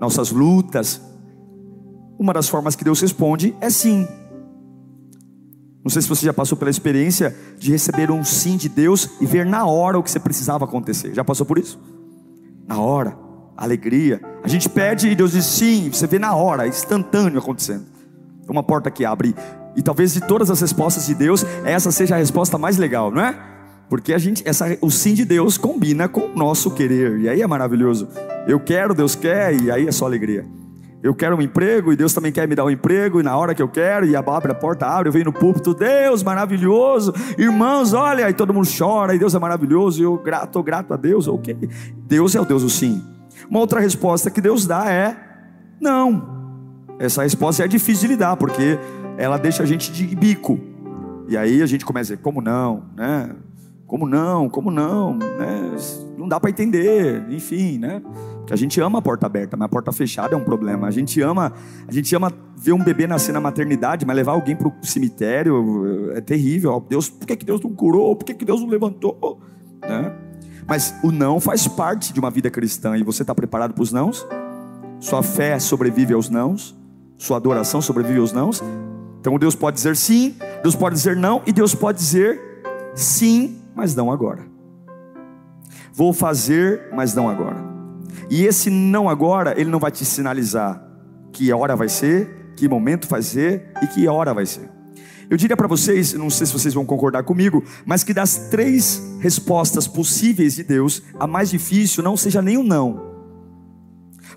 nossas 0.00 0.30
lutas. 0.30 1.00
Uma 2.18 2.34
das 2.34 2.48
formas 2.48 2.76
que 2.76 2.84
Deus 2.84 3.00
responde 3.00 3.56
é 3.60 3.70
sim. 3.70 4.06
Não 5.82 5.90
sei 5.90 6.02
se 6.02 6.08
você 6.08 6.26
já 6.26 6.32
passou 6.32 6.58
pela 6.58 6.70
experiência 6.70 7.34
de 7.58 7.72
receber 7.72 8.10
um 8.10 8.22
sim 8.22 8.56
de 8.56 8.68
Deus 8.68 9.08
e 9.20 9.26
ver 9.26 9.46
na 9.46 9.64
hora 9.64 9.98
o 9.98 10.02
que 10.02 10.10
você 10.10 10.20
precisava 10.20 10.64
acontecer. 10.64 11.14
Já 11.14 11.24
passou 11.24 11.46
por 11.46 11.58
isso? 11.58 11.80
Na 12.66 12.78
hora, 12.78 13.16
alegria. 13.56 14.20
A 14.42 14.48
gente 14.48 14.68
pede 14.68 15.08
e 15.08 15.14
Deus 15.14 15.32
diz 15.32 15.44
sim, 15.44 15.90
você 15.90 16.06
vê 16.06 16.18
na 16.18 16.34
hora, 16.34 16.68
instantâneo 16.68 17.38
acontecendo. 17.38 17.86
Uma 18.48 18.62
porta 18.62 18.90
que 18.90 19.04
abre. 19.04 19.34
E 19.74 19.82
talvez 19.82 20.12
de 20.12 20.20
todas 20.20 20.50
as 20.50 20.60
respostas 20.60 21.06
de 21.06 21.14
Deus, 21.14 21.46
essa 21.64 21.90
seja 21.90 22.16
a 22.16 22.18
resposta 22.18 22.58
mais 22.58 22.76
legal, 22.76 23.10
não 23.10 23.22
é? 23.22 23.38
Porque 23.88 24.12
a 24.12 24.18
gente, 24.18 24.46
essa, 24.46 24.76
o 24.80 24.90
sim 24.90 25.14
de 25.14 25.24
Deus 25.24 25.56
combina 25.56 26.08
com 26.08 26.20
o 26.20 26.36
nosso 26.36 26.70
querer. 26.72 27.18
E 27.20 27.28
aí 27.28 27.40
é 27.42 27.46
maravilhoso. 27.46 28.08
Eu 28.46 28.60
quero, 28.60 28.94
Deus 28.94 29.14
quer, 29.14 29.54
e 29.60 29.70
aí 29.70 29.86
é 29.86 29.92
só 29.92 30.04
alegria. 30.04 30.46
Eu 31.02 31.14
quero 31.14 31.34
um 31.34 31.40
emprego 31.40 31.92
e 31.92 31.96
Deus 31.96 32.12
também 32.12 32.30
quer 32.30 32.46
me 32.46 32.54
dar 32.54 32.64
um 32.64 32.70
emprego, 32.70 33.20
e 33.20 33.22
na 33.22 33.34
hora 33.36 33.54
que 33.54 33.62
eu 33.62 33.68
quero, 33.68 34.06
e 34.06 34.14
abre 34.14 34.52
a 34.52 34.54
porta, 34.54 34.86
abre, 34.86 35.08
eu 35.08 35.12
venho 35.12 35.26
no 35.26 35.32
púlpito, 35.32 35.72
Deus 35.72 36.22
maravilhoso, 36.22 37.14
irmãos, 37.38 37.94
olha, 37.94 38.28
e 38.28 38.34
todo 38.34 38.52
mundo 38.52 38.68
chora, 38.76 39.14
e 39.14 39.18
Deus 39.18 39.34
é 39.34 39.38
maravilhoso, 39.38 40.00
e 40.00 40.04
eu 40.04 40.18
grato, 40.18 40.62
grato 40.62 40.92
a 40.92 40.96
Deus, 40.96 41.26
ok. 41.26 41.56
Deus 42.06 42.34
é 42.34 42.40
o 42.40 42.44
Deus 42.44 42.62
do 42.62 42.68
sim. 42.68 43.02
Uma 43.48 43.60
outra 43.60 43.80
resposta 43.80 44.30
que 44.30 44.42
Deus 44.42 44.66
dá 44.66 44.90
é 44.92 45.16
não. 45.80 46.38
Essa 46.98 47.22
resposta 47.22 47.64
é 47.64 47.68
difícil 47.68 48.06
de 48.06 48.14
lidar, 48.14 48.36
porque 48.36 48.78
ela 49.16 49.38
deixa 49.38 49.62
a 49.62 49.66
gente 49.66 49.90
de 49.90 50.14
bico. 50.14 50.60
E 51.26 51.36
aí 51.36 51.62
a 51.62 51.66
gente 51.66 51.84
começa 51.84 52.12
a 52.12 52.16
dizer, 52.16 52.22
como 52.22 52.42
não, 52.42 52.84
né? 52.94 53.30
Como 53.86 54.06
não? 54.06 54.48
Como 54.50 54.70
não? 54.70 55.14
Né? 55.14 55.76
Não 56.18 56.28
dá 56.28 56.38
para 56.38 56.50
entender, 56.50 57.24
enfim, 57.30 57.78
né? 57.78 58.02
A 58.52 58.56
gente 58.56 58.80
ama 58.80 58.98
a 58.98 59.02
porta 59.02 59.26
aberta, 59.26 59.56
mas 59.56 59.66
a 59.66 59.68
porta 59.68 59.92
fechada 59.92 60.34
é 60.34 60.36
um 60.36 60.44
problema. 60.44 60.86
A 60.86 60.90
gente 60.90 61.20
ama, 61.20 61.52
a 61.86 61.92
gente 61.92 62.14
ama 62.14 62.32
ver 62.56 62.72
um 62.72 62.82
bebê 62.82 63.06
nascer 63.06 63.32
na 63.32 63.40
maternidade, 63.40 64.04
mas 64.04 64.16
levar 64.16 64.32
alguém 64.32 64.56
para 64.56 64.68
o 64.68 64.72
cemitério 64.82 66.12
é 66.12 66.20
terrível. 66.20 66.84
Deus, 66.88 67.08
por 67.08 67.26
que, 67.26 67.36
que 67.36 67.44
Deus 67.44 67.60
não 67.60 67.72
curou? 67.72 68.14
Por 68.16 68.24
que, 68.24 68.34
que 68.34 68.44
Deus 68.44 68.60
não 68.60 68.68
levantou? 68.68 69.40
Né? 69.82 70.12
Mas 70.66 70.94
o 71.02 71.10
não 71.10 71.40
faz 71.40 71.66
parte 71.66 72.12
de 72.12 72.20
uma 72.20 72.30
vida 72.30 72.50
cristã 72.50 72.96
e 72.96 73.02
você 73.02 73.22
está 73.22 73.34
preparado 73.34 73.74
para 73.74 73.82
os 73.82 73.92
nãos? 73.92 74.26
Sua 74.98 75.22
fé 75.22 75.58
sobrevive 75.58 76.12
aos 76.14 76.28
nãos? 76.28 76.76
Sua 77.16 77.36
adoração 77.36 77.80
sobrevive 77.80 78.18
aos 78.18 78.32
nãos? 78.32 78.62
Então 79.20 79.38
Deus 79.38 79.54
pode 79.54 79.76
dizer 79.76 79.96
sim, 79.96 80.34
Deus 80.62 80.74
pode 80.74 80.94
dizer 80.94 81.16
não 81.16 81.42
e 81.46 81.52
Deus 81.52 81.74
pode 81.74 81.98
dizer 81.98 82.40
sim 82.94 83.60
mas 83.74 83.94
não 83.94 84.10
agora. 84.10 84.44
Vou 85.92 86.12
fazer, 86.12 86.88
mas 86.92 87.14
não 87.14 87.28
agora. 87.28 87.69
E 88.28 88.44
esse 88.44 88.70
não 88.70 89.08
agora, 89.08 89.54
ele 89.60 89.70
não 89.70 89.78
vai 89.78 89.90
te 89.90 90.04
sinalizar 90.04 90.90
que 91.32 91.52
hora 91.52 91.76
vai 91.76 91.88
ser, 91.88 92.52
que 92.56 92.68
momento 92.68 93.08
vai 93.08 93.22
ser 93.22 93.72
e 93.82 93.86
que 93.86 94.06
hora 94.06 94.34
vai 94.34 94.46
ser. 94.46 94.68
Eu 95.28 95.36
diria 95.36 95.56
para 95.56 95.68
vocês, 95.68 96.12
não 96.14 96.28
sei 96.28 96.46
se 96.46 96.52
vocês 96.52 96.74
vão 96.74 96.84
concordar 96.84 97.22
comigo, 97.22 97.62
mas 97.86 98.02
que 98.02 98.12
das 98.12 98.48
três 98.50 99.00
respostas 99.20 99.86
possíveis 99.86 100.56
de 100.56 100.64
Deus, 100.64 101.02
a 101.18 101.26
mais 101.26 101.50
difícil 101.50 102.02
não 102.02 102.16
seja 102.16 102.42
nem 102.42 102.56
o 102.56 102.64
não. 102.64 103.10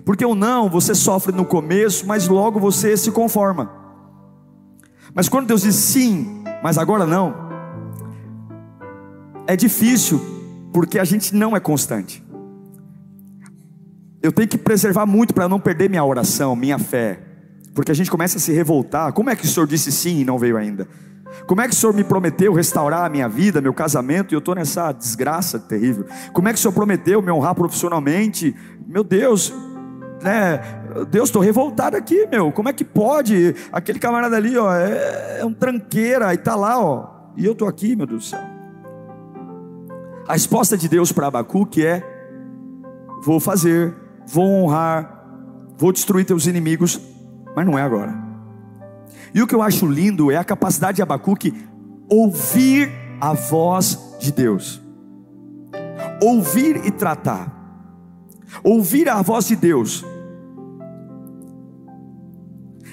Porque 0.04 0.24
o 0.24 0.34
não 0.34 0.68
você 0.68 0.94
sofre 0.94 1.32
no 1.34 1.44
começo, 1.44 2.06
mas 2.06 2.28
logo 2.28 2.60
você 2.60 2.96
se 2.96 3.10
conforma. 3.10 3.72
Mas 5.12 5.28
quando 5.28 5.48
Deus 5.48 5.62
diz 5.62 5.74
sim, 5.74 6.42
mas 6.62 6.78
agora 6.78 7.04
não, 7.04 7.34
é 9.46 9.56
difícil, 9.56 10.20
porque 10.72 10.98
a 10.98 11.04
gente 11.04 11.34
não 11.34 11.56
é 11.56 11.60
constante. 11.60 12.23
Eu 14.24 14.32
tenho 14.32 14.48
que 14.48 14.56
preservar 14.56 15.04
muito 15.04 15.34
para 15.34 15.46
não 15.46 15.60
perder 15.60 15.90
minha 15.90 16.02
oração, 16.02 16.56
minha 16.56 16.78
fé, 16.78 17.20
porque 17.74 17.92
a 17.92 17.94
gente 17.94 18.10
começa 18.10 18.38
a 18.38 18.40
se 18.40 18.54
revoltar. 18.54 19.12
Como 19.12 19.28
é 19.28 19.36
que 19.36 19.44
o 19.44 19.46
Senhor 19.46 19.66
disse 19.66 19.92
sim 19.92 20.20
e 20.20 20.24
não 20.24 20.38
veio 20.38 20.56
ainda? 20.56 20.88
Como 21.46 21.60
é 21.60 21.68
que 21.68 21.74
o 21.74 21.76
Senhor 21.76 21.92
me 21.92 22.02
prometeu 22.02 22.54
restaurar 22.54 23.04
a 23.04 23.10
minha 23.10 23.28
vida, 23.28 23.60
meu 23.60 23.74
casamento, 23.74 24.32
e 24.32 24.34
eu 24.34 24.38
estou 24.38 24.54
nessa 24.54 24.92
desgraça 24.92 25.58
terrível? 25.58 26.06
Como 26.32 26.48
é 26.48 26.54
que 26.54 26.58
o 26.58 26.62
Senhor 26.62 26.72
prometeu 26.72 27.20
me 27.20 27.30
honrar 27.30 27.54
profissionalmente? 27.54 28.56
Meu 28.86 29.04
Deus, 29.04 29.52
né? 30.22 30.58
Deus, 31.10 31.28
estou 31.28 31.42
revoltado 31.42 31.94
aqui, 31.94 32.26
meu. 32.28 32.50
Como 32.50 32.70
é 32.70 32.72
que 32.72 32.82
pode? 32.82 33.54
Aquele 33.70 33.98
camarada 33.98 34.38
ali, 34.38 34.56
ó, 34.56 34.72
é, 34.74 35.40
é 35.40 35.44
um 35.44 35.52
tranqueira 35.52 36.32
e 36.32 36.36
está 36.36 36.54
lá, 36.54 36.82
ó, 36.82 37.10
e 37.36 37.44
eu 37.44 37.52
estou 37.52 37.68
aqui, 37.68 37.94
meu 37.94 38.06
Deus 38.06 38.24
do 38.24 38.30
céu. 38.30 38.40
A 40.26 40.32
resposta 40.32 40.78
de 40.78 40.88
Deus 40.88 41.12
para 41.12 41.26
Abacuque 41.26 41.84
é: 41.84 42.02
vou 43.22 43.38
fazer, 43.38 43.94
vou 44.26 44.44
honrar, 44.44 45.26
vou 45.76 45.92
destruir 45.92 46.24
teus 46.24 46.46
inimigos, 46.46 47.00
mas 47.54 47.66
não 47.66 47.78
é 47.78 47.82
agora. 47.82 48.14
E 49.34 49.42
o 49.42 49.46
que 49.46 49.54
eu 49.54 49.62
acho 49.62 49.86
lindo 49.86 50.30
é 50.30 50.36
a 50.36 50.44
capacidade 50.44 50.96
de 50.96 51.02
Abacuque 51.02 51.52
ouvir 52.08 52.90
a 53.20 53.32
voz 53.32 54.16
de 54.20 54.32
Deus, 54.32 54.80
ouvir 56.22 56.84
e 56.86 56.90
tratar, 56.90 57.52
ouvir 58.62 59.08
a 59.08 59.20
voz 59.22 59.46
de 59.46 59.56
Deus. 59.56 60.04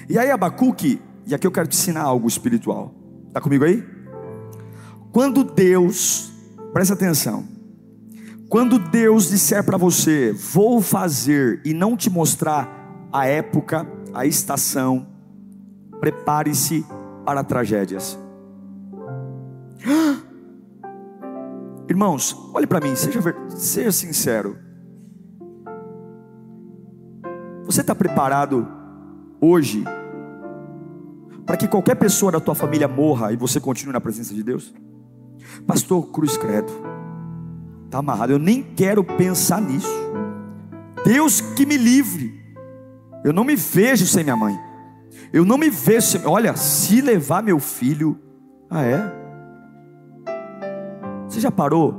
E 0.08 0.18
aí, 0.18 0.30
Abacuque, 0.30 1.00
e 1.26 1.34
aqui 1.34 1.46
eu 1.46 1.52
quero 1.52 1.68
te 1.68 1.76
ensinar 1.76 2.02
algo 2.02 2.26
espiritual, 2.26 2.94
está 3.28 3.40
comigo 3.40 3.64
aí? 3.64 3.82
Quando 5.12 5.44
Deus 5.44 6.32
Presta 6.72 6.94
atenção. 6.94 7.44
Quando 8.52 8.78
Deus 8.78 9.30
disser 9.30 9.64
para 9.64 9.78
você, 9.78 10.30
vou 10.30 10.82
fazer, 10.82 11.62
e 11.64 11.72
não 11.72 11.96
te 11.96 12.10
mostrar 12.10 13.08
a 13.10 13.24
época, 13.24 13.88
a 14.12 14.26
estação, 14.26 15.06
prepare-se 15.98 16.84
para 17.24 17.42
tragédias. 17.42 18.18
Irmãos, 21.88 22.36
olhe 22.52 22.66
para 22.66 22.78
mim, 22.78 22.94
seja, 22.94 23.22
seja 23.48 23.90
sincero. 23.90 24.58
Você 27.64 27.80
está 27.80 27.94
preparado 27.94 28.68
hoje 29.40 29.82
para 31.46 31.56
que 31.56 31.66
qualquer 31.66 31.94
pessoa 31.94 32.30
da 32.30 32.38
tua 32.38 32.54
família 32.54 32.86
morra 32.86 33.32
e 33.32 33.36
você 33.36 33.58
continue 33.58 33.94
na 33.94 34.00
presença 34.00 34.34
de 34.34 34.42
Deus? 34.42 34.74
Pastor, 35.66 36.10
cruz 36.10 36.36
credo. 36.36 36.70
Está 37.92 37.98
amarrado. 37.98 38.32
Eu 38.32 38.38
nem 38.38 38.62
quero 38.62 39.04
pensar 39.04 39.60
nisso. 39.60 39.86
Deus 41.04 41.42
que 41.42 41.66
me 41.66 41.76
livre. 41.76 42.42
Eu 43.22 43.34
não 43.34 43.44
me 43.44 43.54
vejo 43.54 44.06
sem 44.06 44.24
minha 44.24 44.34
mãe. 44.34 44.58
Eu 45.30 45.44
não 45.44 45.58
me 45.58 45.68
vejo 45.68 46.06
sem. 46.06 46.24
Olha, 46.24 46.56
se 46.56 47.02
levar 47.02 47.42
meu 47.42 47.58
filho. 47.60 48.18
Ah, 48.70 48.82
é? 48.82 49.04
Você 51.28 51.38
já 51.38 51.50
parou 51.50 51.94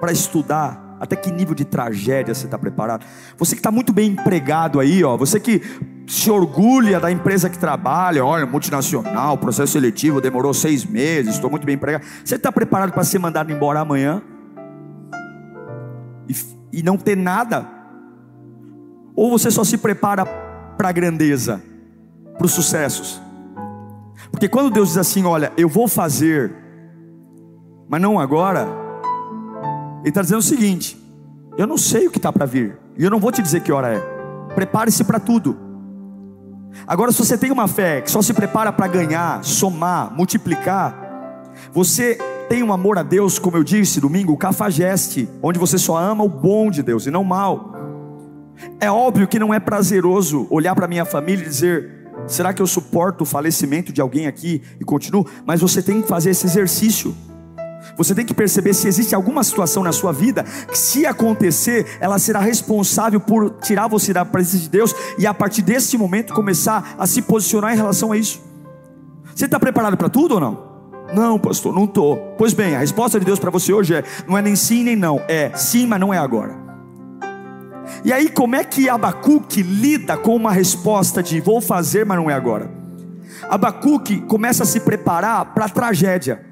para 0.00 0.12
estudar 0.12 0.96
até 0.98 1.14
que 1.14 1.30
nível 1.30 1.54
de 1.54 1.66
tragédia 1.66 2.34
você 2.34 2.46
está 2.46 2.56
preparado? 2.56 3.04
Você 3.36 3.54
que 3.54 3.60
está 3.60 3.70
muito 3.70 3.92
bem 3.92 4.12
empregado 4.12 4.80
aí, 4.80 5.04
ó. 5.04 5.14
Você 5.14 5.38
que 5.38 5.60
se 6.06 6.30
orgulha 6.30 6.98
da 6.98 7.12
empresa 7.12 7.50
que 7.50 7.58
trabalha, 7.58 8.24
olha, 8.24 8.46
multinacional, 8.46 9.36
processo 9.36 9.72
seletivo 9.72 10.22
demorou 10.22 10.54
seis 10.54 10.86
meses, 10.86 11.34
estou 11.34 11.50
muito 11.50 11.66
bem 11.66 11.74
empregado. 11.74 12.06
Você 12.24 12.36
está 12.36 12.50
preparado 12.50 12.92
para 12.92 13.04
ser 13.04 13.18
mandado 13.18 13.52
embora 13.52 13.80
amanhã? 13.80 14.22
E, 16.30 16.78
e 16.78 16.82
não 16.84 16.96
ter 16.96 17.16
nada? 17.16 17.66
Ou 19.16 19.30
você 19.30 19.50
só 19.50 19.64
se 19.64 19.76
prepara 19.76 20.24
para 20.24 20.88
a 20.88 20.92
grandeza, 20.92 21.60
para 22.38 22.46
os 22.46 22.52
sucessos? 22.52 23.20
Porque 24.30 24.48
quando 24.48 24.70
Deus 24.70 24.90
diz 24.90 24.98
assim, 24.98 25.24
olha, 25.24 25.52
eu 25.56 25.68
vou 25.68 25.88
fazer, 25.88 26.54
mas 27.88 28.00
não 28.00 28.20
agora, 28.20 28.68
ele 30.00 30.10
está 30.10 30.22
dizendo 30.22 30.38
o 30.38 30.42
seguinte: 30.42 30.96
eu 31.58 31.66
não 31.66 31.76
sei 31.76 32.06
o 32.06 32.10
que 32.12 32.18
está 32.18 32.32
para 32.32 32.46
vir, 32.46 32.78
e 32.96 33.02
eu 33.02 33.10
não 33.10 33.18
vou 33.18 33.32
te 33.32 33.42
dizer 33.42 33.60
que 33.60 33.72
hora 33.72 33.88
é. 33.88 34.00
Prepare-se 34.54 35.02
para 35.02 35.18
tudo. 35.18 35.56
Agora, 36.86 37.10
se 37.10 37.18
você 37.18 37.36
tem 37.36 37.50
uma 37.50 37.66
fé 37.66 38.00
que 38.00 38.10
só 38.10 38.22
se 38.22 38.32
prepara 38.32 38.72
para 38.72 38.86
ganhar, 38.86 39.42
somar, 39.42 40.14
multiplicar, 40.14 40.94
você 41.72 42.16
tem 42.50 42.64
um 42.64 42.72
amor 42.72 42.98
a 42.98 43.04
Deus, 43.04 43.38
como 43.38 43.56
eu 43.56 43.62
disse 43.62 44.00
domingo, 44.00 44.36
cafajeste, 44.36 45.28
onde 45.40 45.56
você 45.56 45.78
só 45.78 45.96
ama 45.96 46.24
o 46.24 46.28
bom 46.28 46.68
de 46.68 46.82
Deus 46.82 47.06
e 47.06 47.10
não 47.10 47.22
o 47.22 47.24
mal. 47.24 47.76
É 48.80 48.90
óbvio 48.90 49.28
que 49.28 49.38
não 49.38 49.54
é 49.54 49.60
prazeroso 49.60 50.48
olhar 50.50 50.74
para 50.74 50.88
minha 50.88 51.04
família 51.04 51.44
e 51.44 51.48
dizer: 51.48 52.10
será 52.26 52.52
que 52.52 52.60
eu 52.60 52.66
suporto 52.66 53.22
o 53.22 53.24
falecimento 53.24 53.92
de 53.92 54.00
alguém 54.00 54.26
aqui 54.26 54.62
e 54.80 54.84
continuo? 54.84 55.24
Mas 55.46 55.60
você 55.60 55.80
tem 55.80 56.02
que 56.02 56.08
fazer 56.08 56.30
esse 56.30 56.44
exercício. 56.44 57.14
Você 57.96 58.16
tem 58.16 58.26
que 58.26 58.34
perceber 58.34 58.74
se 58.74 58.88
existe 58.88 59.14
alguma 59.14 59.44
situação 59.44 59.84
na 59.84 59.92
sua 59.92 60.12
vida 60.12 60.42
que, 60.42 60.76
se 60.76 61.06
acontecer, 61.06 61.86
ela 62.00 62.18
será 62.18 62.40
responsável 62.40 63.20
por 63.20 63.58
tirar 63.62 63.86
você 63.86 64.12
da 64.12 64.24
presença 64.24 64.64
de 64.64 64.68
Deus 64.68 64.92
e 65.16 65.24
a 65.24 65.32
partir 65.32 65.62
desse 65.62 65.96
momento 65.96 66.34
começar 66.34 66.96
a 66.98 67.06
se 67.06 67.22
posicionar 67.22 67.72
em 67.72 67.76
relação 67.76 68.10
a 68.10 68.16
isso. 68.16 68.42
Você 69.36 69.44
está 69.44 69.60
preparado 69.60 69.96
para 69.96 70.08
tudo 70.08 70.34
ou 70.34 70.40
não? 70.40 70.69
Não, 71.12 71.38
pastor, 71.38 71.74
não 71.74 71.84
estou. 71.84 72.34
Pois 72.38 72.52
bem, 72.52 72.76
a 72.76 72.78
resposta 72.78 73.18
de 73.18 73.26
Deus 73.26 73.38
para 73.38 73.50
você 73.50 73.72
hoje 73.72 73.94
é: 73.94 74.04
não 74.26 74.36
é 74.36 74.42
nem 74.42 74.56
sim 74.56 74.84
nem 74.84 74.96
não, 74.96 75.20
é 75.28 75.50
sim, 75.54 75.86
mas 75.86 76.00
não 76.00 76.14
é 76.14 76.18
agora. 76.18 76.56
E 78.04 78.12
aí, 78.12 78.28
como 78.28 78.54
é 78.54 78.64
que 78.64 78.88
Abacuque 78.88 79.62
lida 79.62 80.16
com 80.16 80.34
uma 80.34 80.52
resposta 80.52 81.22
de 81.22 81.40
vou 81.40 81.60
fazer, 81.60 82.06
mas 82.06 82.16
não 82.16 82.30
é 82.30 82.34
agora? 82.34 82.70
Abacuque 83.48 84.20
começa 84.22 84.62
a 84.62 84.66
se 84.66 84.80
preparar 84.80 85.44
para 85.46 85.64
a 85.64 85.68
tragédia. 85.68 86.44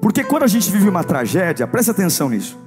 Porque 0.00 0.22
quando 0.22 0.44
a 0.44 0.46
gente 0.48 0.70
vive 0.70 0.88
uma 0.88 1.02
tragédia, 1.02 1.66
presta 1.66 1.90
atenção 1.90 2.28
nisso. 2.28 2.58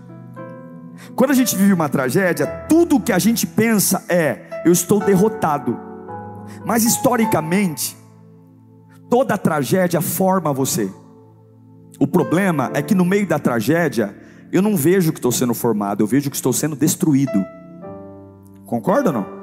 Quando 1.15 1.31
a 1.31 1.33
gente 1.33 1.55
vive 1.55 1.73
uma 1.73 1.87
tragédia, 1.87 2.45
tudo 2.67 2.99
que 2.99 3.11
a 3.11 3.19
gente 3.19 3.47
pensa 3.47 4.03
é: 4.09 4.61
eu 4.65 4.71
estou 4.71 4.99
derrotado. 4.99 5.79
Mas 6.65 6.83
historicamente, 6.83 7.95
toda 9.09 9.37
tragédia 9.37 10.01
forma 10.01 10.53
você. 10.53 10.91
O 11.99 12.07
problema 12.07 12.71
é 12.73 12.81
que 12.81 12.93
no 12.93 13.05
meio 13.05 13.25
da 13.27 13.39
tragédia, 13.39 14.15
eu 14.51 14.61
não 14.61 14.75
vejo 14.75 15.11
que 15.11 15.19
estou 15.19 15.31
sendo 15.31 15.53
formado, 15.53 16.01
eu 16.03 16.07
vejo 16.07 16.29
que 16.29 16.35
estou 16.35 16.51
sendo 16.51 16.75
destruído. 16.75 17.45
Concorda 18.65 19.09
ou 19.09 19.13
não? 19.13 19.35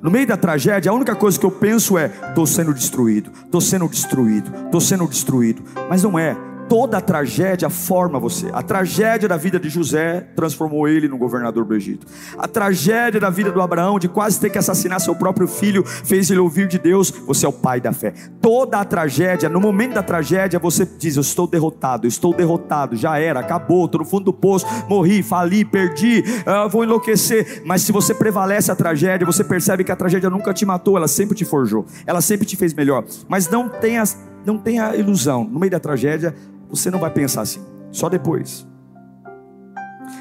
No 0.00 0.10
meio 0.10 0.26
da 0.26 0.36
tragédia, 0.36 0.90
a 0.90 0.94
única 0.94 1.14
coisa 1.14 1.38
que 1.38 1.46
eu 1.46 1.50
penso 1.50 1.98
é: 1.98 2.06
estou 2.28 2.46
sendo 2.46 2.72
destruído, 2.72 3.30
estou 3.44 3.60
sendo 3.60 3.88
destruído, 3.88 4.50
estou 4.64 4.80
sendo 4.80 5.06
destruído. 5.06 5.62
Mas 5.88 6.02
não 6.02 6.18
é 6.18 6.36
toda 6.72 6.96
a 6.96 7.00
tragédia 7.02 7.68
forma 7.68 8.18
você. 8.18 8.48
A 8.50 8.62
tragédia 8.62 9.28
da 9.28 9.36
vida 9.36 9.60
de 9.60 9.68
José 9.68 10.26
transformou 10.34 10.88
ele 10.88 11.06
no 11.06 11.18
governador 11.18 11.66
do 11.66 11.74
Egito. 11.74 12.06
A 12.38 12.48
tragédia 12.48 13.20
da 13.20 13.28
vida 13.28 13.52
do 13.52 13.60
Abraão, 13.60 13.98
de 13.98 14.08
quase 14.08 14.40
ter 14.40 14.48
que 14.48 14.56
assassinar 14.56 14.98
seu 14.98 15.14
próprio 15.14 15.46
filho, 15.46 15.84
fez 15.84 16.30
ele 16.30 16.40
ouvir 16.40 16.66
de 16.66 16.78
Deus: 16.78 17.10
Você 17.26 17.44
é 17.44 17.48
o 17.50 17.52
pai 17.52 17.78
da 17.78 17.92
fé. 17.92 18.14
Toda 18.40 18.80
a 18.80 18.86
tragédia, 18.86 19.50
no 19.50 19.60
momento 19.60 19.92
da 19.92 20.02
tragédia, 20.02 20.58
você 20.58 20.86
diz: 20.86 21.16
Eu 21.16 21.20
estou 21.20 21.46
derrotado, 21.46 22.06
estou 22.06 22.32
derrotado, 22.34 22.96
já 22.96 23.18
era, 23.18 23.40
acabou, 23.40 23.84
estou 23.84 23.98
no 23.98 24.06
fundo 24.06 24.24
do 24.24 24.32
poço, 24.32 24.64
morri, 24.88 25.22
fali, 25.22 25.66
perdi, 25.66 26.24
uh, 26.46 26.70
vou 26.70 26.84
enlouquecer. 26.84 27.60
Mas 27.66 27.82
se 27.82 27.92
você 27.92 28.14
prevalece 28.14 28.72
a 28.72 28.74
tragédia, 28.74 29.26
você 29.26 29.44
percebe 29.44 29.84
que 29.84 29.92
a 29.92 29.96
tragédia 29.96 30.30
nunca 30.30 30.54
te 30.54 30.64
matou, 30.64 30.96
ela 30.96 31.06
sempre 31.06 31.36
te 31.36 31.44
forjou, 31.44 31.84
ela 32.06 32.22
sempre 32.22 32.46
te 32.46 32.56
fez 32.56 32.72
melhor. 32.72 33.04
Mas 33.28 33.46
não 33.50 33.68
tenha, 33.68 34.04
não 34.46 34.56
tenha 34.56 34.96
ilusão, 34.96 35.44
no 35.44 35.60
meio 35.60 35.70
da 35.70 35.78
tragédia, 35.78 36.34
você 36.72 36.90
não 36.90 36.98
vai 36.98 37.10
pensar 37.10 37.42
assim, 37.42 37.60
só 37.90 38.08
depois. 38.08 38.66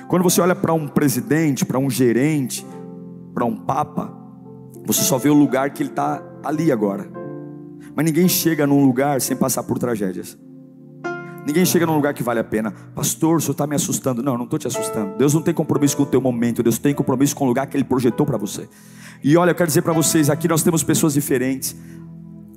Quando 0.09 0.21
você 0.21 0.41
olha 0.41 0.53
para 0.53 0.73
um 0.73 0.85
presidente, 0.85 1.65
para 1.65 1.79
um 1.79 1.89
gerente, 1.89 2.67
para 3.33 3.45
um 3.45 3.55
papa, 3.55 4.13
você 4.85 5.01
só 5.01 5.17
vê 5.17 5.29
o 5.29 5.33
lugar 5.33 5.69
que 5.69 5.81
ele 5.81 5.89
está 5.89 6.21
ali 6.43 6.69
agora. 6.69 7.09
Mas 7.95 8.05
ninguém 8.05 8.27
chega 8.27 8.67
num 8.67 8.83
lugar 8.83 9.21
sem 9.21 9.37
passar 9.37 9.63
por 9.63 9.79
tragédias. 9.79 10.37
Ninguém 11.47 11.65
chega 11.65 11.85
num 11.85 11.95
lugar 11.95 12.13
que 12.13 12.21
vale 12.21 12.41
a 12.41 12.43
pena. 12.43 12.71
Pastor, 12.93 13.37
o 13.37 13.41
senhor 13.41 13.53
está 13.53 13.65
me 13.65 13.75
assustando. 13.75 14.21
Não, 14.21 14.37
não 14.37 14.43
estou 14.43 14.59
te 14.59 14.67
assustando. 14.67 15.17
Deus 15.17 15.33
não 15.33 15.41
tem 15.41 15.53
compromisso 15.53 15.95
com 15.95 16.03
o 16.03 16.05
teu 16.05 16.19
momento. 16.19 16.61
Deus 16.61 16.77
tem 16.77 16.93
compromisso 16.93 17.33
com 17.33 17.45
o 17.45 17.47
lugar 17.47 17.65
que 17.67 17.77
Ele 17.77 17.85
projetou 17.85 18.25
para 18.25 18.37
você. 18.37 18.67
E 19.23 19.37
olha, 19.37 19.51
eu 19.51 19.55
quero 19.55 19.67
dizer 19.67 19.81
para 19.81 19.93
vocês: 19.93 20.29
aqui 20.29 20.49
nós 20.49 20.61
temos 20.61 20.83
pessoas 20.83 21.13
diferentes. 21.13 21.75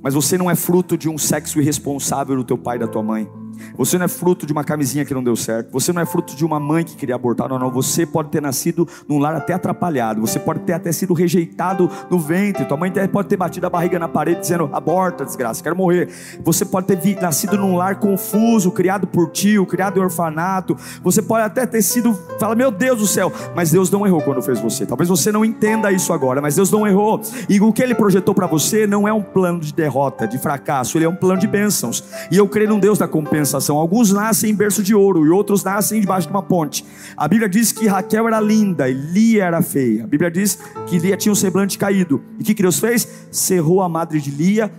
Mas 0.03 0.12
você 0.12 0.37
não 0.37 0.51
é 0.51 0.57
fruto 0.57 0.99
de 0.99 1.09
um 1.09 1.16
sexo 1.16 1.61
irresponsável 1.61 2.37
do 2.37 2.45
teu 2.45 2.59
pai 2.59 2.77
e 2.77 2.81
da 2.81 2.88
tua 2.88 3.03
mãe. 3.03 3.31
Você 3.77 3.99
não 3.99 4.05
é 4.05 4.09
fruto 4.09 4.47
de 4.47 4.53
uma 4.53 4.64
camisinha 4.64 5.05
que 5.05 5.14
não 5.14 5.23
deu 5.23 5.37
certo. 5.37 5.71
Você 5.73 5.93
não 5.93 6.01
é 6.01 6.07
fruto 6.07 6.35
de 6.35 6.45
uma 6.45 6.61
mãe 6.61 6.85
que 6.85 6.97
queria 6.97 7.14
abortar. 7.14 7.49
Não, 7.49 7.59
não. 7.59 7.71
Você 7.71 8.07
pode 8.07 8.29
ter 8.31 8.40
nascido 8.40 8.88
num 9.09 9.19
lar 9.19 9.35
até 9.35 9.53
atrapalhado. 9.53 10.21
Você 10.21 10.38
pode 10.38 10.61
ter 10.61 10.73
até 10.73 10.93
sido 10.93 11.14
rejeitado 11.14 11.90
no 12.11 12.19
ventre. 12.19 12.64
Tua 12.64 12.77
mãe 12.77 12.93
pode 13.11 13.29
ter 13.29 13.37
batido 13.37 13.67
a 13.67 13.71
barriga 13.71 13.99
na 13.99 14.09
parede 14.09 14.40
dizendo: 14.40 14.69
aborta, 14.73 15.25
desgraça, 15.25 15.62
quero 15.62 15.77
morrer. 15.77 16.09
Você 16.43 16.64
pode 16.64 16.87
ter 16.87 17.21
nascido 17.21 17.57
num 17.57 17.77
lar 17.77 17.97
confuso, 17.97 18.71
criado 18.71 19.07
por 19.07 19.31
tio, 19.31 19.67
criado 19.67 19.99
em 19.99 20.03
orfanato. 20.03 20.77
Você 21.03 21.23
pode 21.23 21.45
até 21.45 21.67
ter 21.67 21.83
sido, 21.83 22.14
fala, 22.38 22.55
meu 22.55 22.71
Deus 22.71 22.99
do 22.99 23.07
céu. 23.07 23.33
Mas 23.55 23.71
Deus 23.71 23.90
não 23.90 24.07
errou 24.07 24.23
quando 24.23 24.43
fez 24.43 24.61
você. 24.61 24.87
Talvez 24.87 25.09
você 25.09 25.31
não 25.31 25.45
entenda 25.45 25.93
isso 25.93 26.12
agora, 26.12 26.40
mas 26.40 26.57
Deus 26.57 26.71
não 26.71 26.87
errou. 26.87 27.21
E 27.49 27.61
o 27.61 27.73
que 27.73 27.83
Ele 27.83 27.95
projetou 27.95 28.35
para 28.35 28.47
você 28.47 28.87
não 28.87 29.07
é 29.07 29.12
um 29.12 29.23
plano 29.23 29.61
de 29.61 29.73
derrota, 29.73 30.27
de 30.27 30.38
fracasso. 30.38 30.97
Ele 30.99 31.05
é 31.05 31.09
um 31.09 31.17
plano 31.17 31.40
de 31.40 31.47
bênçãos. 31.47 32.05
E 32.31 32.37
eu 32.37 32.49
creio 32.49 32.69
num 32.71 32.79
Deus 32.79 32.99
da 32.99 33.09
compensação 33.09 33.43
Alguns 33.52 34.12
nascem 34.12 34.50
em 34.50 34.54
berço 34.54 34.83
de 34.83 34.94
ouro 34.94 35.26
e 35.26 35.30
outros 35.30 35.64
nascem 35.64 36.00
debaixo 36.00 36.28
de 36.28 36.33
uma 36.33 36.42
ponte. 36.42 36.85
A 37.16 37.26
Bíblia 37.26 37.48
diz 37.48 37.72
que 37.72 37.87
Raquel 37.87 38.26
era 38.28 38.40
linda 38.40 38.88
e 38.88 38.94
Lia 38.94 39.44
era 39.44 39.61
feia. 39.61 40.04
A 40.04 40.07
Bíblia 40.07 40.30
diz 40.30 40.59
que 40.87 40.98
Lia 40.98 41.16
tinha 41.16 41.33
um 41.33 41.37
semblante 41.37 41.76
caído. 41.76 42.22
E 42.38 42.42
o 42.42 42.44
que, 42.44 42.54
que 42.54 42.62
Deus 42.62 42.78
fez? 42.78 43.28
Cerrou 43.30 43.83
a 43.83 43.88
madre 43.88 44.20
de 44.20 44.30
Lia, 44.30 44.72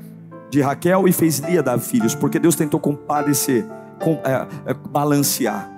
de 0.50 0.62
Raquel, 0.62 1.08
e 1.08 1.12
fez 1.12 1.40
Lia 1.40 1.62
dar 1.62 1.78
filhos, 1.80 2.16
porque 2.16 2.40
Deus 2.40 2.56
tentou 2.56 2.80
compadecer, 2.80 3.66
com, 4.02 4.14
é, 4.24 4.48
é, 4.66 4.74
balancear. 4.74 5.70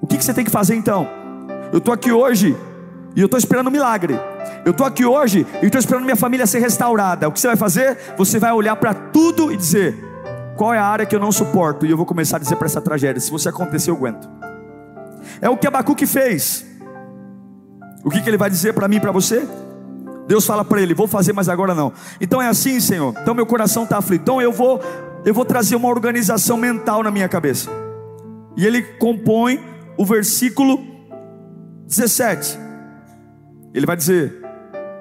O 0.00 0.06
que, 0.06 0.18
que 0.18 0.24
você 0.24 0.34
tem 0.34 0.44
que 0.44 0.50
fazer 0.50 0.74
então? 0.74 1.08
Eu 1.72 1.78
estou 1.78 1.92
aqui 1.92 2.12
hoje 2.12 2.56
e 3.14 3.20
eu 3.20 3.26
estou 3.26 3.38
esperando 3.38 3.68
um 3.68 3.70
milagre. 3.70 4.18
Eu 4.64 4.72
estou 4.72 4.86
aqui 4.86 5.04
hoje 5.04 5.46
e 5.62 5.66
estou 5.66 5.78
esperando 5.78 6.04
minha 6.04 6.16
família 6.16 6.46
ser 6.46 6.58
restaurada. 6.58 7.28
O 7.28 7.32
que 7.32 7.40
você 7.40 7.46
vai 7.46 7.56
fazer? 7.56 7.96
Você 8.16 8.38
vai 8.38 8.52
olhar 8.52 8.76
para 8.76 8.92
tudo 8.92 9.52
e 9.52 9.56
dizer: 9.56 10.05
qual 10.56 10.72
é 10.72 10.78
a 10.78 10.84
área 10.84 11.04
que 11.04 11.14
eu 11.14 11.20
não 11.20 11.30
suporto? 11.30 11.84
E 11.84 11.90
eu 11.90 11.96
vou 11.96 12.06
começar 12.06 12.38
a 12.38 12.40
dizer 12.40 12.56
para 12.56 12.66
essa 12.66 12.80
tragédia: 12.80 13.20
se 13.20 13.30
você 13.30 13.48
acontecer, 13.48 13.90
eu 13.90 13.96
aguento. 13.96 14.28
É 15.40 15.50
o 15.50 15.56
que 15.56 15.66
Abacuque 15.66 16.06
fez. 16.06 16.64
O 18.04 18.10
que, 18.10 18.22
que 18.22 18.30
ele 18.30 18.38
vai 18.38 18.48
dizer 18.48 18.72
para 18.72 18.88
mim 18.88 18.96
e 18.96 19.00
para 19.00 19.12
você? 19.12 19.46
Deus 20.26 20.46
fala 20.46 20.64
para 20.64 20.80
ele: 20.80 20.94
vou 20.94 21.06
fazer, 21.06 21.32
mas 21.32 21.48
agora 21.48 21.74
não. 21.74 21.92
Então 22.20 22.40
é 22.40 22.48
assim, 22.48 22.80
Senhor. 22.80 23.14
Então 23.20 23.34
meu 23.34 23.44
coração 23.44 23.84
está 23.84 23.98
aflito. 23.98 24.22
Então 24.22 24.40
eu 24.40 24.50
vou, 24.50 24.80
eu 25.24 25.34
vou 25.34 25.44
trazer 25.44 25.76
uma 25.76 25.88
organização 25.88 26.56
mental 26.56 27.02
na 27.02 27.10
minha 27.10 27.28
cabeça. 27.28 27.70
E 28.56 28.66
ele 28.66 28.82
compõe 28.82 29.62
o 29.98 30.06
versículo 30.06 30.78
17. 31.86 32.58
Ele 33.74 33.84
vai 33.84 33.96
dizer: 33.96 34.42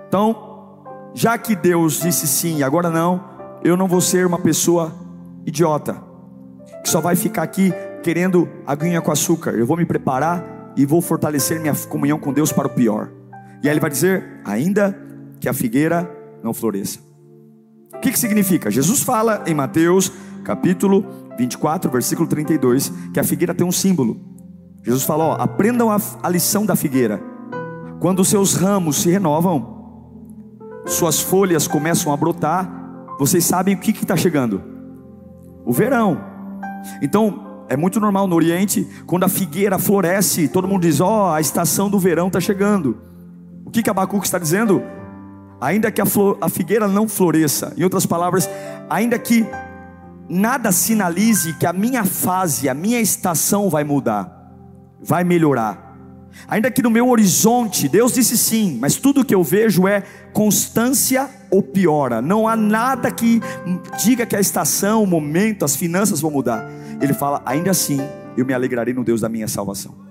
então, 0.08 0.84
já 1.14 1.38
que 1.38 1.56
Deus 1.56 2.02
disse 2.02 2.28
sim, 2.28 2.62
agora 2.62 2.90
não, 2.90 3.24
eu 3.64 3.78
não 3.78 3.88
vou 3.88 4.02
ser 4.02 4.26
uma 4.26 4.40
pessoa 4.40 5.05
idiota, 5.46 6.02
que 6.84 6.90
só 6.90 7.00
vai 7.00 7.16
ficar 7.16 7.44
aqui 7.44 7.74
querendo 8.04 8.48
aguinha 8.66 9.02
com 9.02 9.12
açúcar. 9.12 9.52
Eu 9.52 9.66
vou 9.66 9.78
me 9.78 9.86
preparar 9.86 10.74
e 10.76 10.86
vou 10.86 11.02
fortalecer 11.02 11.60
minha 11.60 11.74
comunhão 11.74 12.20
com 12.20 12.34
Deus 12.34 12.52
para 12.52 12.68
o 12.68 12.70
pior. 12.70 13.10
E 13.64 13.68
aí 13.68 13.74
ele 13.74 13.80
vai 13.80 13.90
dizer: 13.90 14.42
ainda 14.44 14.98
que 15.40 15.50
a 15.50 15.54
figueira 15.54 16.10
não 16.44 16.54
floresça. 16.54 17.00
O 17.94 18.00
que, 18.00 18.12
que 18.12 18.20
significa? 18.20 18.70
Jesus 18.70 19.02
fala 19.02 19.44
em 19.48 19.54
Mateus 19.54 20.12
capítulo 20.44 21.06
24, 21.38 21.90
versículo 21.90 22.28
32, 22.28 22.92
que 23.14 23.20
a 23.20 23.24
figueira 23.24 23.54
tem 23.54 23.66
um 23.66 23.72
símbolo. 23.72 24.20
Jesus 24.84 25.04
fala: 25.04 25.24
ó, 25.24 25.34
aprendam 25.34 25.90
a, 25.90 25.98
a 26.22 26.30
lição 26.30 26.66
da 26.66 26.76
figueira. 26.76 27.20
Quando 28.00 28.24
seus 28.24 28.54
ramos 28.54 28.98
se 28.98 29.10
renovam, 29.10 29.74
suas 30.86 31.20
folhas 31.20 31.68
começam 31.68 32.14
a 32.14 32.18
brotar, 32.18 32.70
vocês 33.18 33.44
sabem 33.44 33.74
o 33.74 33.80
que 33.80 33.92
está 33.92 34.16
chegando? 34.16 34.75
O 35.66 35.74
verão. 35.74 36.22
Então, 37.02 37.66
é 37.68 37.76
muito 37.76 38.00
normal 38.00 38.28
no 38.28 38.36
Oriente, 38.36 38.88
quando 39.06 39.24
a 39.24 39.30
figueira 39.30 39.80
floresce, 39.80 40.48
todo 40.48 40.68
mundo 40.68 40.84
diz: 40.84 41.02
Ó, 41.02 41.30
oh, 41.30 41.34
a 41.34 41.42
estação 41.42 41.90
do 41.90 42.00
verão 42.00 42.28
está 42.28 42.40
chegando. 42.40 42.98
O 43.66 43.72
que, 43.72 43.82
que 43.82 43.90
Abacuque 43.90 44.26
está 44.26 44.38
dizendo? 44.38 44.84
Ainda 45.60 45.92
que 45.92 46.02
a, 46.02 46.06
flor, 46.06 46.38
a 46.42 46.50
figueira 46.50 46.88
não 46.88 47.08
floresça, 47.08 47.74
em 47.76 47.84
outras 47.84 48.06
palavras, 48.06 48.48
ainda 48.90 49.18
que 49.18 49.46
nada 50.30 50.72
sinalize 50.72 51.54
que 51.54 51.66
a 51.66 51.74
minha 51.74 52.04
fase, 52.04 52.70
a 52.70 52.74
minha 52.74 53.00
estação 53.00 53.70
vai 53.70 53.84
mudar, 53.84 54.52
vai 55.02 55.24
melhorar. 55.24 55.86
Ainda 56.48 56.70
que 56.70 56.82
no 56.82 56.90
meu 56.90 57.10
horizonte, 57.10 57.88
Deus 57.88 58.14
disse 58.14 58.38
sim, 58.38 58.78
mas 58.80 58.98
tudo 58.98 59.24
que 59.24 59.34
eu 59.34 59.42
vejo 59.42 59.88
é 59.88 60.04
constância 60.34 61.30
ou 61.56 61.64
piora. 61.64 62.22
Não 62.22 62.48
há 62.48 62.56
nada 62.56 63.10
que 63.10 63.42
diga 64.04 64.26
que 64.26 64.36
a 64.36 64.40
estação, 64.40 65.02
o 65.04 65.08
momento, 65.08 65.64
as 65.64 65.76
finanças 65.76 66.20
vão 66.20 66.30
mudar. 66.30 66.70
Ele 67.02 67.14
fala: 67.14 67.42
ainda 67.46 67.72
assim, 67.72 68.00
eu 68.38 68.46
me 68.46 68.54
alegrarei 68.54 68.94
no 68.94 69.04
Deus 69.04 69.22
da 69.22 69.30
minha 69.30 69.48
salvação. 69.48 70.06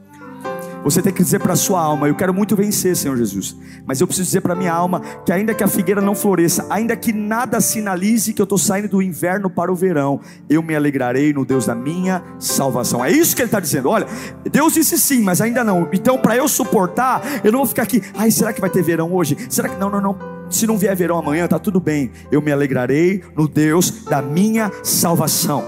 Você 0.82 1.00
tem 1.00 1.14
que 1.14 1.22
dizer 1.22 1.40
para 1.40 1.54
a 1.54 1.56
sua 1.56 1.80
alma: 1.80 2.08
Eu 2.08 2.14
quero 2.14 2.32
muito 2.32 2.54
vencer, 2.54 2.94
Senhor 2.94 3.16
Jesus. 3.16 3.56
Mas 3.86 4.00
eu 4.00 4.06
preciso 4.06 4.26
dizer 4.26 4.42
para 4.42 4.52
a 4.52 4.56
minha 4.56 4.72
alma 4.72 5.00
que, 5.24 5.32
ainda 5.32 5.54
que 5.54 5.64
a 5.64 5.68
figueira 5.68 6.00
não 6.00 6.14
floresça, 6.14 6.66
ainda 6.68 6.94
que 6.94 7.12
nada 7.12 7.60
sinalize 7.60 8.34
que 8.34 8.40
eu 8.40 8.44
estou 8.44 8.58
saindo 8.58 8.88
do 8.88 9.02
inverno 9.02 9.48
para 9.48 9.72
o 9.72 9.74
verão, 9.74 10.20
eu 10.48 10.62
me 10.62 10.74
alegrarei 10.74 11.32
no 11.32 11.44
Deus 11.44 11.64
da 11.66 11.74
minha 11.74 12.22
salvação. 12.38 13.02
É 13.02 13.10
isso 13.10 13.34
que 13.34 13.40
ele 13.40 13.48
está 13.48 13.60
dizendo. 13.60 13.88
Olha, 13.88 14.06
Deus 14.50 14.74
disse 14.74 14.98
sim, 14.98 15.22
mas 15.22 15.40
ainda 15.40 15.64
não. 15.64 15.88
Então, 15.90 16.18
para 16.18 16.36
eu 16.36 16.46
suportar, 16.46 17.22
eu 17.42 17.50
não 17.50 17.60
vou 17.60 17.68
ficar 17.68 17.82
aqui. 17.82 18.02
Ai, 18.14 18.30
será 18.30 18.52
que 18.52 18.60
vai 18.60 18.68
ter 18.68 18.82
verão 18.82 19.12
hoje? 19.12 19.36
Será 19.48 19.70
que 19.70 19.80
não, 19.80 19.88
não, 19.88 20.02
não. 20.02 20.33
Se 20.54 20.68
não 20.68 20.78
vier 20.78 20.94
verão 20.94 21.18
amanhã, 21.18 21.48
tá 21.48 21.58
tudo 21.58 21.80
bem. 21.80 22.12
Eu 22.30 22.40
me 22.40 22.52
alegrarei 22.52 23.24
no 23.36 23.48
Deus 23.48 24.04
da 24.04 24.22
minha 24.22 24.70
salvação. 24.84 25.64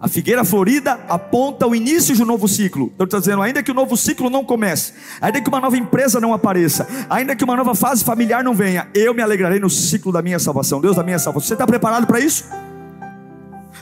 A 0.00 0.08
figueira 0.08 0.44
florida 0.44 0.98
aponta 1.08 1.64
o 1.64 1.72
início 1.72 2.12
de 2.12 2.24
um 2.24 2.26
novo 2.26 2.48
ciclo. 2.48 2.92
Estou 2.98 3.20
dizendo, 3.20 3.40
ainda 3.40 3.62
que 3.62 3.70
o 3.70 3.74
novo 3.74 3.96
ciclo 3.96 4.28
não 4.28 4.44
comece, 4.44 4.94
ainda 5.20 5.40
que 5.40 5.48
uma 5.48 5.60
nova 5.60 5.76
empresa 5.76 6.18
não 6.18 6.34
apareça, 6.34 6.88
ainda 7.08 7.36
que 7.36 7.44
uma 7.44 7.54
nova 7.54 7.72
fase 7.72 8.02
familiar 8.02 8.42
não 8.42 8.52
venha, 8.52 8.88
eu 8.92 9.14
me 9.14 9.22
alegrarei 9.22 9.60
no 9.60 9.70
ciclo 9.70 10.10
da 10.10 10.20
minha 10.20 10.40
salvação. 10.40 10.80
Deus 10.80 10.96
da 10.96 11.04
minha 11.04 11.18
salvação. 11.20 11.46
Você 11.46 11.54
está 11.54 11.68
preparado 11.68 12.08
para 12.08 12.18
isso? 12.18 12.46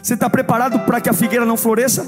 Você 0.02 0.12
está 0.12 0.28
preparado 0.28 0.78
para 0.80 1.00
que 1.00 1.08
a 1.08 1.14
figueira 1.14 1.46
não 1.46 1.56
floresça? 1.56 2.06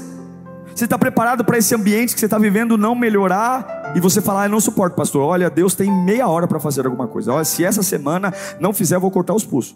Você 0.75 0.85
está 0.85 0.97
preparado 0.97 1.43
para 1.43 1.57
esse 1.57 1.73
ambiente 1.75 2.13
que 2.13 2.19
você 2.19 2.25
está 2.25 2.37
vivendo 2.37 2.77
não 2.77 2.95
melhorar 2.95 3.93
e 3.95 3.99
você 3.99 4.21
falar, 4.21 4.43
ah, 4.43 4.45
eu 4.45 4.49
não 4.49 4.59
suporto, 4.59 4.95
pastor. 4.95 5.23
Olha, 5.23 5.49
Deus 5.49 5.75
tem 5.75 5.91
meia 5.91 6.27
hora 6.27 6.47
para 6.47 6.59
fazer 6.59 6.85
alguma 6.85 7.07
coisa. 7.07 7.33
Olha, 7.33 7.43
se 7.43 7.63
essa 7.63 7.83
semana 7.83 8.33
não 8.59 8.73
fizer, 8.73 8.95
eu 8.95 9.01
vou 9.01 9.11
cortar 9.11 9.33
os 9.33 9.45
pulsos. 9.45 9.75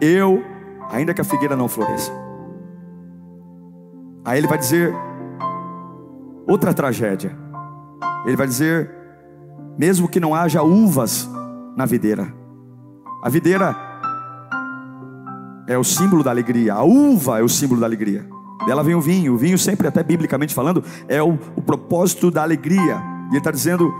eu, 0.00 0.44
ainda 0.90 1.12
que 1.12 1.20
a 1.20 1.24
figueira 1.24 1.56
não 1.56 1.68
floresça. 1.68 2.12
Aí 4.24 4.38
ele 4.38 4.46
vai 4.46 4.58
dizer 4.58 4.94
outra 6.46 6.72
tragédia. 6.72 7.36
Ele 8.26 8.36
vai 8.36 8.46
dizer, 8.46 8.90
mesmo 9.78 10.08
que 10.08 10.20
não 10.20 10.34
haja 10.34 10.62
uvas 10.62 11.28
na 11.76 11.86
videira. 11.86 12.32
A 13.22 13.28
videira 13.28 13.74
é 15.68 15.76
o 15.76 15.84
símbolo 15.84 16.24
da 16.24 16.30
alegria, 16.30 16.74
a 16.74 16.82
uva 16.82 17.38
é 17.38 17.42
o 17.42 17.48
símbolo 17.48 17.80
da 17.80 17.86
alegria. 17.86 18.26
Dela 18.66 18.82
vem 18.82 18.94
o 18.94 19.00
vinho, 19.00 19.34
o 19.34 19.38
vinho 19.38 19.58
sempre, 19.58 19.86
até 19.86 20.02
biblicamente 20.02 20.54
falando, 20.54 20.82
é 21.06 21.22
o, 21.22 21.38
o 21.54 21.62
propósito 21.62 22.30
da 22.30 22.42
alegria. 22.42 23.00
E 23.26 23.32
ele 23.32 23.38
está 23.38 23.50
dizendo: 23.50 23.94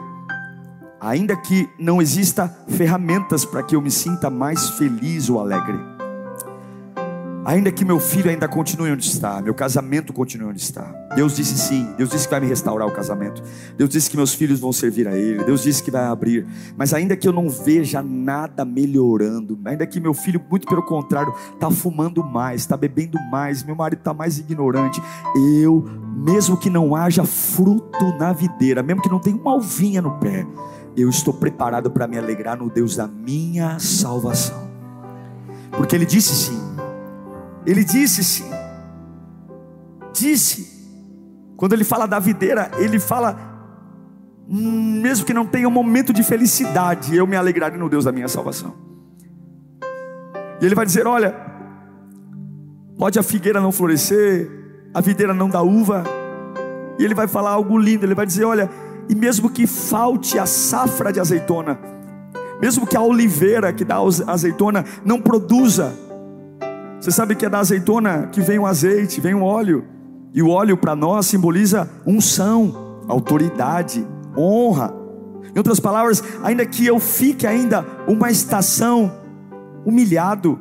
ainda 1.01 1.37
que 1.37 1.69
não 1.79 2.03
exista 2.03 2.49
ferramentas 2.69 3.45
para 3.45 3.63
que 3.63 3.77
eu 3.77 3.83
me 3.83 3.91
sinta 3.91 4.31
mais 4.31 4.71
feliz 4.71 5.29
ou 5.29 5.41
alegre. 5.41 5.98
Ainda 7.49 7.73
que 7.73 7.83
meu 7.83 7.99
filho 7.99 8.29
ainda 8.29 8.47
continue 8.47 8.93
onde 8.93 9.07
está, 9.07 9.41
meu 9.41 9.55
casamento 9.55 10.13
continue 10.13 10.49
onde 10.49 10.61
está. 10.61 10.83
Deus 11.17 11.35
disse 11.35 11.57
sim, 11.57 11.95
Deus 11.97 12.11
disse 12.11 12.27
que 12.27 12.31
vai 12.31 12.41
me 12.41 12.47
restaurar 12.47 12.87
o 12.87 12.91
casamento. 12.91 13.43
Deus 13.75 13.89
disse 13.89 14.11
que 14.11 14.19
meus 14.19 14.35
filhos 14.35 14.61
vão 14.61 14.71
servir 14.71 15.09
a 15.09 15.17
Ele. 15.17 15.43
Deus 15.45 15.63
disse 15.63 15.83
que 15.83 15.91
vai 15.91 16.05
abrir. 16.05 16.47
Mas 16.77 16.93
ainda 16.93 17.17
que 17.17 17.27
eu 17.27 17.33
não 17.33 17.49
veja 17.49 18.03
nada 18.03 18.67
melhorando, 18.67 19.59
ainda 19.65 19.87
que 19.87 19.99
meu 19.99 20.13
filho, 20.13 20.45
muito 20.51 20.67
pelo 20.67 20.83
contrário, 20.83 21.33
está 21.55 21.71
fumando 21.71 22.23
mais, 22.23 22.61
está 22.61 22.77
bebendo 22.77 23.19
mais, 23.31 23.63
meu 23.63 23.75
marido 23.75 24.01
está 24.01 24.13
mais 24.13 24.39
ignorante, 24.39 25.01
eu, 25.63 25.83
mesmo 26.19 26.55
que 26.55 26.69
não 26.69 26.95
haja 26.95 27.25
fruto 27.25 28.15
na 28.19 28.31
videira, 28.35 28.83
mesmo 28.83 29.01
que 29.01 29.09
não 29.09 29.19
tenha 29.19 29.39
uma 29.39 29.53
alvinha 29.53 30.03
no 30.03 30.19
pé, 30.19 30.47
eu 30.95 31.09
estou 31.09 31.33
preparado 31.33 31.91
para 31.91 32.07
me 32.07 32.19
alegrar 32.19 32.59
no 32.59 32.69
Deus 32.69 32.95
da 32.95 33.07
minha 33.07 33.79
salvação. 33.79 34.69
Porque 35.71 35.97
Ele 35.97 36.05
disse 36.05 36.35
sim. 36.35 36.68
Ele 37.69 37.85
disse 37.85 38.25
sim. 38.25 38.51
Disse. 40.15 40.67
Quando 41.55 41.75
ele 41.75 41.85
fala 41.85 42.07
da 42.07 42.19
videira, 42.19 42.71
ele 42.79 42.99
fala, 42.99 43.37
hum, 44.49 45.03
mesmo 45.03 45.27
que 45.27 45.35
não 45.35 45.45
tenha 45.45 45.69
um 45.69 45.71
momento 45.71 46.11
de 46.11 46.23
felicidade, 46.23 47.15
eu 47.15 47.27
me 47.27 47.37
alegrarei 47.37 47.79
no 47.79 47.91
Deus 47.91 48.07
da 48.07 48.13
minha 48.13 48.27
salvação. 48.27 48.75
E 50.63 50.65
ele 50.65 50.75
vai 50.75 50.87
dizer: 50.87 51.07
Olha, 51.07 51.35
pode 52.97 53.19
a 53.19 53.23
figueira 53.23 53.61
não 53.61 53.71
florescer, 53.71 54.51
a 54.95 55.03
videira 55.03 55.35
não 55.35 55.51
dá 55.51 55.61
uva, 55.61 56.05
e 56.99 57.05
ele 57.05 57.15
vai 57.15 57.29
falar 57.29 57.51
algo 57.51 57.77
lindo, 57.77 58.07
ele 58.07 58.15
vai 58.15 58.25
dizer: 58.25 58.47
Olha, 58.47 58.71
e 59.11 59.15
mesmo 59.15 59.51
que 59.51 59.67
falte 59.67 60.39
a 60.39 60.47
safra 60.47 61.13
de 61.13 61.21
azeitona, 61.21 61.79
mesmo 62.63 62.87
que 62.87 62.97
a 62.97 63.03
oliveira 63.03 63.75
que 63.75 63.85
dá 63.85 63.97
azeitona 64.27 64.87
não 65.05 65.21
produza, 65.21 66.08
você 67.01 67.11
sabe 67.11 67.35
que 67.35 67.47
é 67.47 67.49
da 67.49 67.61
azeitona 67.61 68.29
que 68.33 68.41
vem 68.41 68.59
o 68.59 68.67
azeite, 68.67 69.21
vem 69.21 69.35
o 69.35 69.43
óleo, 69.43 69.85
e 70.35 70.43
o 70.43 70.51
óleo 70.51 70.77
para 70.77 70.95
nós 70.97 71.27
simboliza 71.27 71.89
unção, 72.07 73.03
autoridade, 73.09 74.07
honra. 74.37 74.95
Em 75.55 75.59
outras 75.59 75.81
palavras, 75.81 76.23
ainda 76.43 76.67
que 76.67 76.87
eu 76.87 76.99
fique 76.99 77.47
ainda 77.47 77.85
uma 78.07 78.31
estação 78.31 79.13
humilhado, 79.85 80.59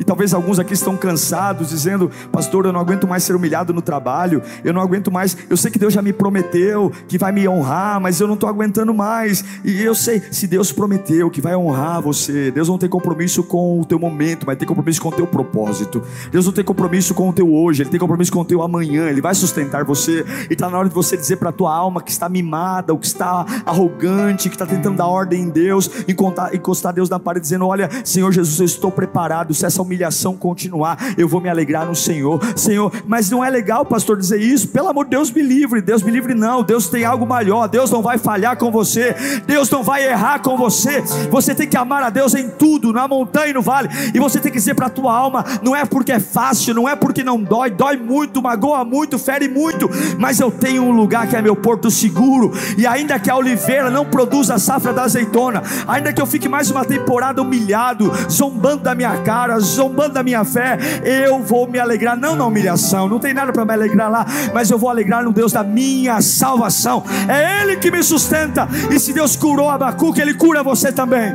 e 0.00 0.04
talvez 0.04 0.32
alguns 0.32 0.58
aqui 0.58 0.72
estão 0.72 0.96
cansados, 0.96 1.68
dizendo: 1.68 2.10
Pastor, 2.32 2.64
eu 2.64 2.72
não 2.72 2.80
aguento 2.80 3.06
mais 3.06 3.22
ser 3.22 3.36
humilhado 3.36 3.74
no 3.74 3.82
trabalho, 3.82 4.42
eu 4.64 4.72
não 4.72 4.80
aguento 4.80 5.12
mais. 5.12 5.36
Eu 5.48 5.56
sei 5.58 5.70
que 5.70 5.78
Deus 5.78 5.92
já 5.92 6.00
me 6.00 6.12
prometeu 6.12 6.90
que 7.06 7.18
vai 7.18 7.30
me 7.30 7.46
honrar, 7.46 8.00
mas 8.00 8.18
eu 8.18 8.26
não 8.26 8.34
estou 8.34 8.48
aguentando 8.48 8.94
mais. 8.94 9.44
E 9.62 9.82
eu 9.82 9.94
sei, 9.94 10.22
se 10.30 10.46
Deus 10.46 10.72
prometeu 10.72 11.30
que 11.30 11.40
vai 11.40 11.54
honrar 11.54 12.00
você, 12.00 12.50
Deus 12.50 12.68
não 12.68 12.78
tem 12.78 12.88
compromisso 12.88 13.42
com 13.42 13.80
o 13.80 13.84
teu 13.84 13.98
momento, 13.98 14.46
mas 14.46 14.56
tem 14.56 14.66
compromisso 14.66 15.02
com 15.02 15.10
o 15.10 15.12
teu 15.12 15.26
propósito. 15.26 16.02
Deus 16.32 16.46
não 16.46 16.52
tem 16.52 16.64
compromisso 16.64 17.12
com 17.12 17.28
o 17.28 17.32
teu 17.32 17.52
hoje, 17.52 17.82
Ele 17.82 17.90
tem 17.90 18.00
compromisso 18.00 18.32
com 18.32 18.40
o 18.40 18.44
teu 18.44 18.62
amanhã, 18.62 19.08
Ele 19.08 19.20
vai 19.20 19.34
sustentar 19.34 19.84
você. 19.84 20.24
E 20.48 20.54
está 20.54 20.70
na 20.70 20.78
hora 20.78 20.88
de 20.88 20.94
você 20.94 21.14
dizer 21.14 21.36
para 21.36 21.50
a 21.50 21.52
tua 21.52 21.74
alma 21.76 22.02
que 22.02 22.10
está 22.10 22.26
mimada, 22.26 22.92
ou 22.94 22.98
que 22.98 23.06
está 23.06 23.44
arrogante, 23.66 24.48
que 24.48 24.54
está 24.54 24.64
tentando 24.64 24.96
dar 24.96 25.06
ordem 25.06 25.42
em 25.42 25.50
Deus, 25.50 25.90
encostar, 26.08 26.54
encostar 26.54 26.92
Deus 26.94 27.10
na 27.10 27.18
parede, 27.18 27.42
dizendo: 27.42 27.66
Olha, 27.66 27.90
Senhor 28.02 28.32
Jesus, 28.32 28.58
eu 28.58 28.64
estou 28.64 28.90
preparado. 28.90 29.52
Se 29.52 29.66
essa 29.66 29.82
humilhação 29.90 30.36
continuar, 30.36 30.96
eu 31.18 31.26
vou 31.26 31.40
me 31.40 31.48
alegrar 31.48 31.84
no 31.84 31.96
Senhor. 31.96 32.40
Senhor, 32.56 32.92
mas 33.06 33.28
não 33.28 33.44
é 33.44 33.50
legal, 33.50 33.84
pastor, 33.84 34.16
dizer 34.16 34.40
isso. 34.40 34.68
Pelo 34.68 34.88
amor 34.88 35.04
de 35.04 35.10
Deus, 35.10 35.32
me 35.32 35.42
livre. 35.42 35.82
Deus 35.82 36.02
me 36.02 36.12
livre, 36.12 36.32
não. 36.32 36.62
Deus 36.62 36.88
tem 36.88 37.04
algo 37.04 37.26
maior. 37.26 37.66
Deus 37.66 37.90
não 37.90 38.00
vai 38.00 38.16
falhar 38.16 38.56
com 38.56 38.70
você. 38.70 39.16
Deus 39.46 39.68
não 39.68 39.82
vai 39.82 40.06
errar 40.06 40.38
com 40.38 40.56
você. 40.56 41.02
Você 41.30 41.54
tem 41.54 41.68
que 41.68 41.76
amar 41.76 42.04
a 42.04 42.10
Deus 42.10 42.34
em 42.34 42.48
tudo, 42.48 42.92
na 42.92 43.08
montanha 43.08 43.48
e 43.48 43.52
no 43.52 43.62
vale. 43.62 43.88
E 44.14 44.20
você 44.20 44.38
tem 44.38 44.52
que 44.52 44.58
dizer 44.58 44.74
para 44.74 44.86
a 44.86 44.90
tua 44.90 45.12
alma: 45.12 45.44
não 45.62 45.74
é 45.74 45.84
porque 45.84 46.12
é 46.12 46.20
fácil, 46.20 46.74
não 46.74 46.88
é 46.88 46.94
porque 46.94 47.24
não 47.24 47.42
dói, 47.42 47.70
dói 47.70 47.96
muito, 47.96 48.40
magoa 48.40 48.84
muito, 48.84 49.18
fere 49.18 49.48
muito. 49.48 49.90
Mas 50.18 50.38
eu 50.38 50.52
tenho 50.52 50.84
um 50.84 50.92
lugar 50.92 51.26
que 51.26 51.34
é 51.34 51.42
meu 51.42 51.56
porto 51.56 51.90
seguro. 51.90 52.52
E 52.78 52.86
ainda 52.86 53.18
que 53.18 53.30
a 53.30 53.36
oliveira 53.36 53.90
não 53.90 54.04
produza 54.04 54.54
a 54.54 54.58
safra 54.58 54.92
da 54.92 55.02
azeitona, 55.02 55.62
ainda 55.88 56.12
que 56.12 56.22
eu 56.22 56.26
fique 56.26 56.48
mais 56.48 56.70
uma 56.70 56.84
temporada 56.84 57.42
humilhado, 57.42 58.12
zombando 58.30 58.84
da 58.84 58.94
minha 58.94 59.16
cara, 59.22 59.58
zombando 59.58 59.79
da 59.88 60.22
minha 60.22 60.44
fé, 60.44 60.78
eu 61.04 61.42
vou 61.42 61.68
me 61.68 61.78
alegrar, 61.78 62.16
não 62.16 62.36
na 62.36 62.44
humilhação, 62.44 63.08
não 63.08 63.18
tem 63.18 63.32
nada 63.32 63.52
para 63.52 63.64
me 63.64 63.72
alegrar 63.72 64.10
lá, 64.10 64.26
mas 64.52 64.70
eu 64.70 64.78
vou 64.78 64.90
alegrar 64.90 65.24
no 65.24 65.32
Deus 65.32 65.52
da 65.52 65.62
minha 65.62 66.20
salvação. 66.20 67.02
É 67.28 67.62
Ele 67.62 67.76
que 67.76 67.90
me 67.90 68.02
sustenta. 68.02 68.68
E 68.90 68.98
se 68.98 69.12
Deus 69.12 69.36
curou 69.36 69.70
Abacuque, 69.70 70.20
Ele 70.20 70.34
cura 70.34 70.62
você 70.62 70.92
também. 70.92 71.32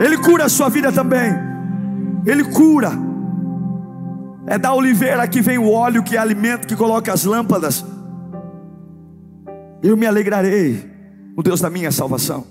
Ele 0.00 0.16
cura 0.18 0.44
a 0.44 0.48
sua 0.48 0.68
vida 0.68 0.90
também. 0.90 1.32
Ele 2.26 2.44
cura. 2.44 2.92
É 4.46 4.58
da 4.58 4.74
oliveira 4.74 5.26
que 5.26 5.40
vem 5.40 5.58
o 5.58 5.70
óleo, 5.70 6.02
que 6.02 6.16
é 6.16 6.20
alimento, 6.20 6.66
que 6.66 6.76
coloca 6.76 7.12
as 7.12 7.24
lâmpadas. 7.24 7.84
Eu 9.82 9.96
me 9.96 10.06
alegrarei 10.06 10.90
no 11.36 11.42
Deus 11.42 11.60
da 11.60 11.70
minha 11.70 11.90
salvação. 11.90 12.44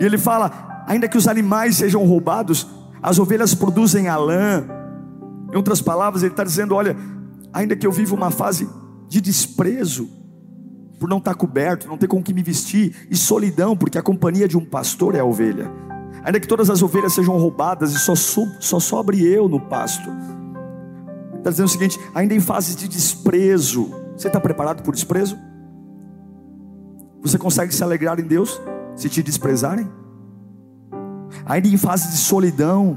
E 0.00 0.04
ele 0.04 0.18
fala: 0.18 0.84
ainda 0.86 1.08
que 1.08 1.16
os 1.16 1.28
animais 1.28 1.76
sejam 1.76 2.04
roubados, 2.04 2.66
as 3.02 3.18
ovelhas 3.18 3.54
produzem 3.54 4.08
a 4.08 4.16
lã. 4.16 4.64
Em 5.52 5.56
outras 5.56 5.80
palavras, 5.80 6.22
ele 6.22 6.32
está 6.32 6.44
dizendo: 6.44 6.74
olha, 6.74 6.96
ainda 7.52 7.76
que 7.76 7.86
eu 7.86 7.92
viva 7.92 8.14
uma 8.14 8.30
fase 8.30 8.68
de 9.08 9.20
desprezo, 9.20 10.08
por 10.98 11.08
não 11.08 11.18
estar 11.18 11.34
coberto, 11.34 11.88
não 11.88 11.96
ter 11.96 12.08
com 12.08 12.22
que 12.22 12.34
me 12.34 12.42
vestir, 12.42 13.06
e 13.10 13.16
solidão, 13.16 13.76
porque 13.76 13.98
a 13.98 14.02
companhia 14.02 14.48
de 14.48 14.56
um 14.56 14.64
pastor 14.64 15.14
é 15.14 15.20
a 15.20 15.24
ovelha. 15.24 15.70
Ainda 16.24 16.40
que 16.40 16.48
todas 16.48 16.68
as 16.68 16.82
ovelhas 16.82 17.12
sejam 17.12 17.38
roubadas 17.38 17.92
e 17.92 17.98
só, 17.98 18.14
só 18.14 18.80
sobre 18.80 19.22
eu 19.22 19.48
no 19.48 19.60
pasto. 19.60 20.10
Está 21.36 21.50
dizendo 21.50 21.66
o 21.66 21.70
seguinte: 21.70 21.98
ainda 22.14 22.34
em 22.34 22.40
fases 22.40 22.76
de 22.76 22.88
desprezo, 22.88 23.90
você 24.16 24.26
está 24.26 24.40
preparado 24.40 24.82
por 24.82 24.92
desprezo? 24.92 25.38
Você 27.22 27.38
consegue 27.38 27.74
se 27.74 27.82
alegrar 27.82 28.18
em 28.18 28.24
Deus 28.24 28.60
se 28.96 29.08
te 29.08 29.22
desprezarem? 29.22 29.88
Ainda 31.44 31.68
em 31.68 31.76
fase 31.76 32.10
de 32.10 32.16
solidão. 32.16 32.96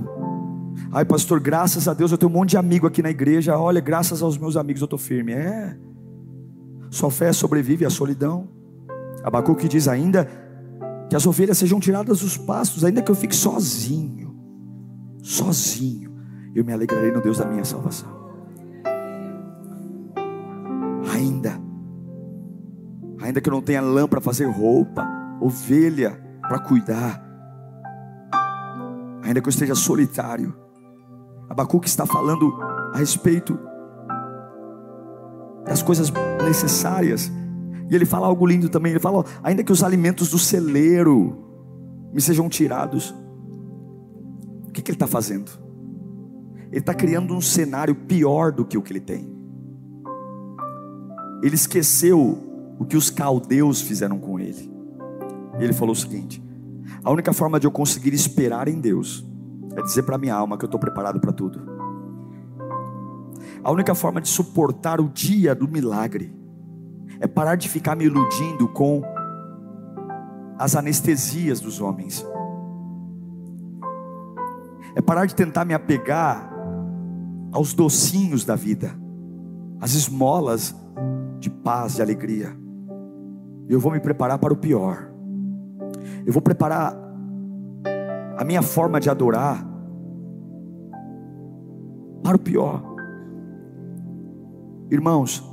Ai, 0.92 1.06
pastor, 1.06 1.40
graças 1.40 1.88
a 1.88 1.94
Deus 1.94 2.12
eu 2.12 2.18
tenho 2.18 2.32
um 2.32 2.34
monte 2.34 2.52
de 2.52 2.58
amigo 2.58 2.88
aqui 2.88 3.02
na 3.02 3.10
igreja. 3.10 3.58
Olha, 3.58 3.80
graças 3.80 4.22
aos 4.22 4.38
meus 4.38 4.58
amigos 4.58 4.82
eu 4.82 4.86
estou 4.86 5.00
firme. 5.00 5.34
É, 5.34 5.78
sua 6.90 7.10
fé 7.10 7.32
sobrevive 7.32 7.86
à 7.86 7.90
solidão. 7.90 8.50
Abacuque 9.24 9.68
diz 9.68 9.88
ainda 9.88 10.28
que 11.10 11.16
as 11.16 11.26
ovelhas 11.26 11.58
sejam 11.58 11.80
tiradas 11.80 12.22
dos 12.22 12.38
pastos, 12.38 12.84
ainda 12.84 13.02
que 13.02 13.12
eu 13.12 13.16
fique 13.16 13.36
sozinho, 13.36 14.36
sozinho, 15.22 16.12
eu 16.56 16.64
me 16.64 16.72
alegrarei 16.74 17.12
no 17.12 17.22
Deus 17.22 17.38
da 17.38 17.46
minha 17.46 17.66
salvação. 17.66 18.22
ainda. 21.22 21.62
Ainda 23.22 23.40
que 23.40 23.48
eu 23.48 23.54
não 23.54 23.62
tenha 23.62 23.82
lã 23.82 24.08
para 24.08 24.20
fazer 24.20 24.46
roupa, 24.46 25.08
ovelha 25.40 26.20
para 26.42 26.60
cuidar. 26.60 27.31
Ainda 29.24 29.42
que 29.42 29.48
eu 29.48 29.52
esteja 29.52 29.76
solitário. 29.76 30.56
Abacuque 31.50 31.88
está 31.88 32.06
falando 32.06 32.54
a 32.94 32.98
respeito 32.98 33.58
das 35.66 35.82
coisas 35.82 36.12
necessárias. 36.44 37.32
E 37.90 37.96
ele 37.96 38.06
fala 38.06 38.28
algo 38.28 38.46
lindo 38.46 38.70
também. 38.70 38.92
Ele 38.92 39.00
fala: 39.00 39.26
ainda 39.44 39.64
que 39.64 39.72
os 39.72 39.84
alimentos 39.84 40.30
do 40.30 40.40
celeiro 40.40 41.38
me 42.14 42.22
sejam 42.22 42.50
tirados. 42.50 43.14
O 44.68 44.72
que, 44.72 44.82
que 44.82 44.92
ele 44.92 44.96
está 44.96 45.08
fazendo? 45.08 45.52
Ele 46.72 46.80
está 46.80 46.94
criando 46.94 47.34
um 47.36 47.42
cenário 47.42 47.94
pior 47.94 48.52
do 48.52 48.64
que 48.64 48.78
o 48.78 48.82
que 48.82 48.94
ele 48.94 49.02
tem. 49.02 49.30
Ele 51.44 51.56
esqueceu 51.56 52.76
o 52.80 52.86
que 52.86 52.96
os 52.96 53.10
caldeus 53.10 53.82
fizeram 53.82 54.18
com 54.18 54.40
ele. 54.40 54.72
Ele 55.60 55.74
falou 55.74 55.94
o 55.94 55.98
seguinte: 55.98 56.42
a 57.04 57.12
única 57.12 57.34
forma 57.34 57.60
de 57.60 57.68
eu 57.68 57.72
conseguir 57.72 58.14
esperar 58.14 58.68
em 58.68 58.80
Deus 58.80 59.28
é 59.76 59.82
dizer 59.82 60.04
para 60.04 60.18
minha 60.18 60.36
alma 60.36 60.58
que 60.58 60.66
eu 60.66 60.68
estou 60.68 60.80
preparado 60.80 61.20
para 61.20 61.32
tudo. 61.32 61.62
A 63.64 63.72
única 63.72 63.94
forma 63.94 64.20
de 64.20 64.28
suportar 64.28 65.00
o 65.00 65.08
dia 65.08 65.54
do 65.54 65.68
milagre 65.68 66.36
é 67.20 67.28
parar 67.28 67.56
de 67.56 67.70
ficar 67.70 67.96
me 67.96 68.06
iludindo 68.06 68.68
com 68.68 69.04
as 70.58 70.76
anestesias 70.76 71.60
dos 71.60 71.80
homens. 71.80 72.26
É 74.96 75.02
parar 75.02 75.26
de 75.26 75.36
tentar 75.36 75.64
me 75.64 75.74
apegar 75.74 76.52
aos 77.52 77.74
docinhos 77.74 78.44
da 78.44 78.56
vida, 78.56 78.92
às 79.80 79.94
esmolas 79.94 80.76
de 81.40 81.50
paz, 81.50 81.96
de 81.96 82.02
alegria. 82.02 82.56
Eu 83.70 83.80
vou 83.80 83.92
me 83.92 84.00
preparar 84.00 84.38
para 84.40 84.54
o 84.54 84.58
pior. 84.58 85.11
Eu 86.26 86.34
vou 86.34 86.42
preparar 86.42 86.96
a 88.38 88.44
minha 88.44 88.62
forma 88.62 89.00
de 89.00 89.10
adorar 89.10 89.66
para 92.24 92.36
o 92.36 92.40
pior. 92.40 92.84
Irmãos, 94.90 95.44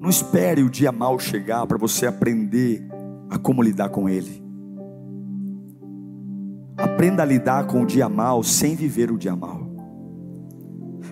não 0.00 0.08
espere 0.08 0.62
o 0.62 0.70
dia 0.70 0.90
mal 0.90 1.18
chegar 1.18 1.66
para 1.66 1.76
você 1.76 2.06
aprender 2.06 2.86
a 3.28 3.38
como 3.38 3.62
lidar 3.62 3.90
com 3.90 4.08
ele. 4.08 4.42
Aprenda 6.76 7.22
a 7.22 7.26
lidar 7.26 7.66
com 7.66 7.82
o 7.82 7.86
dia 7.86 8.08
mal 8.08 8.42
sem 8.42 8.74
viver 8.74 9.10
o 9.10 9.18
dia 9.18 9.36
mal. 9.36 9.68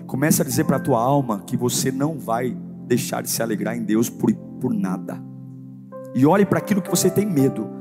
Comece 0.07 0.41
a 0.41 0.45
dizer 0.45 0.63
para 0.63 0.77
a 0.77 0.79
tua 0.79 0.99
alma 0.99 1.43
que 1.45 1.55
você 1.55 1.91
não 1.91 2.17
vai 2.17 2.57
deixar 2.87 3.21
de 3.21 3.29
se 3.29 3.43
alegrar 3.43 3.77
em 3.77 3.83
Deus 3.83 4.09
por, 4.09 4.33
por 4.33 4.73
nada. 4.73 5.21
E 6.15 6.25
olhe 6.25 6.45
para 6.45 6.57
aquilo 6.57 6.81
que 6.81 6.89
você 6.89 7.09
tem 7.09 7.25
medo. 7.25 7.78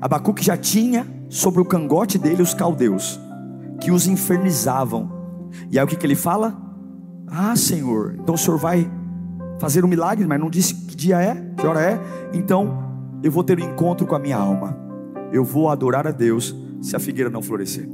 Abacuque 0.00 0.44
já 0.44 0.56
tinha 0.56 1.06
sobre 1.28 1.60
o 1.60 1.64
cangote 1.64 2.18
dele 2.18 2.42
os 2.42 2.54
caldeus, 2.54 3.20
que 3.80 3.90
os 3.90 4.06
infernizavam. 4.06 5.10
E 5.70 5.78
aí 5.78 5.84
o 5.84 5.88
que, 5.88 5.96
que 5.96 6.06
ele 6.06 6.14
fala? 6.14 6.56
Ah, 7.26 7.56
Senhor, 7.56 8.16
então 8.18 8.34
o 8.34 8.38
Senhor 8.38 8.58
vai 8.58 8.90
fazer 9.58 9.84
um 9.84 9.88
milagre, 9.88 10.26
mas 10.26 10.40
não 10.40 10.50
disse 10.50 10.74
que 10.74 10.96
dia 10.96 11.20
é, 11.20 11.34
que 11.56 11.66
hora 11.66 11.80
é. 11.80 12.00
Então 12.32 13.18
eu 13.22 13.30
vou 13.30 13.44
ter 13.44 13.58
um 13.58 13.64
encontro 13.64 14.06
com 14.06 14.14
a 14.14 14.18
minha 14.18 14.36
alma. 14.36 14.76
Eu 15.32 15.44
vou 15.44 15.70
adorar 15.70 16.06
a 16.06 16.10
Deus 16.10 16.54
se 16.80 16.94
a 16.96 16.98
figueira 16.98 17.30
não 17.30 17.40
florescer. 17.40 17.88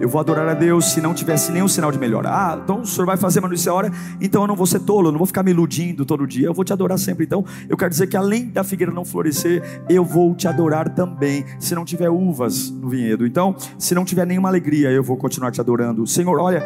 Eu 0.00 0.08
vou 0.08 0.20
adorar 0.20 0.48
a 0.48 0.54
Deus 0.54 0.86
se 0.86 1.00
não 1.00 1.14
tivesse 1.14 1.52
nenhum 1.52 1.68
sinal 1.68 1.90
de 1.90 1.98
melhora. 1.98 2.28
Ah, 2.30 2.60
então 2.62 2.80
o 2.80 2.86
Senhor 2.86 3.06
vai 3.06 3.16
fazer, 3.16 3.40
mas 3.40 3.64
não 3.64 3.72
é 3.72 3.74
hora. 3.74 3.92
Então 4.20 4.42
eu 4.42 4.48
não 4.48 4.56
vou 4.56 4.66
ser 4.66 4.80
tolo, 4.80 5.08
eu 5.08 5.12
não 5.12 5.18
vou 5.18 5.26
ficar 5.26 5.42
me 5.42 5.50
iludindo 5.50 6.04
todo 6.04 6.26
dia. 6.26 6.46
Eu 6.46 6.54
vou 6.54 6.64
te 6.64 6.72
adorar 6.72 6.98
sempre. 6.98 7.24
Então 7.24 7.44
eu 7.68 7.76
quero 7.76 7.90
dizer 7.90 8.06
que 8.06 8.16
além 8.16 8.48
da 8.48 8.64
figueira 8.64 8.92
não 8.92 9.04
florescer, 9.04 9.62
eu 9.88 10.04
vou 10.04 10.34
te 10.34 10.48
adorar 10.48 10.88
também. 10.90 11.44
Se 11.58 11.74
não 11.74 11.84
tiver 11.84 12.10
uvas 12.10 12.70
no 12.70 12.88
vinhedo. 12.88 13.26
Então, 13.26 13.54
se 13.78 13.94
não 13.94 14.04
tiver 14.04 14.26
nenhuma 14.26 14.48
alegria, 14.48 14.90
eu 14.90 15.02
vou 15.02 15.16
continuar 15.16 15.50
te 15.50 15.60
adorando. 15.60 16.06
Senhor, 16.06 16.38
olha, 16.38 16.62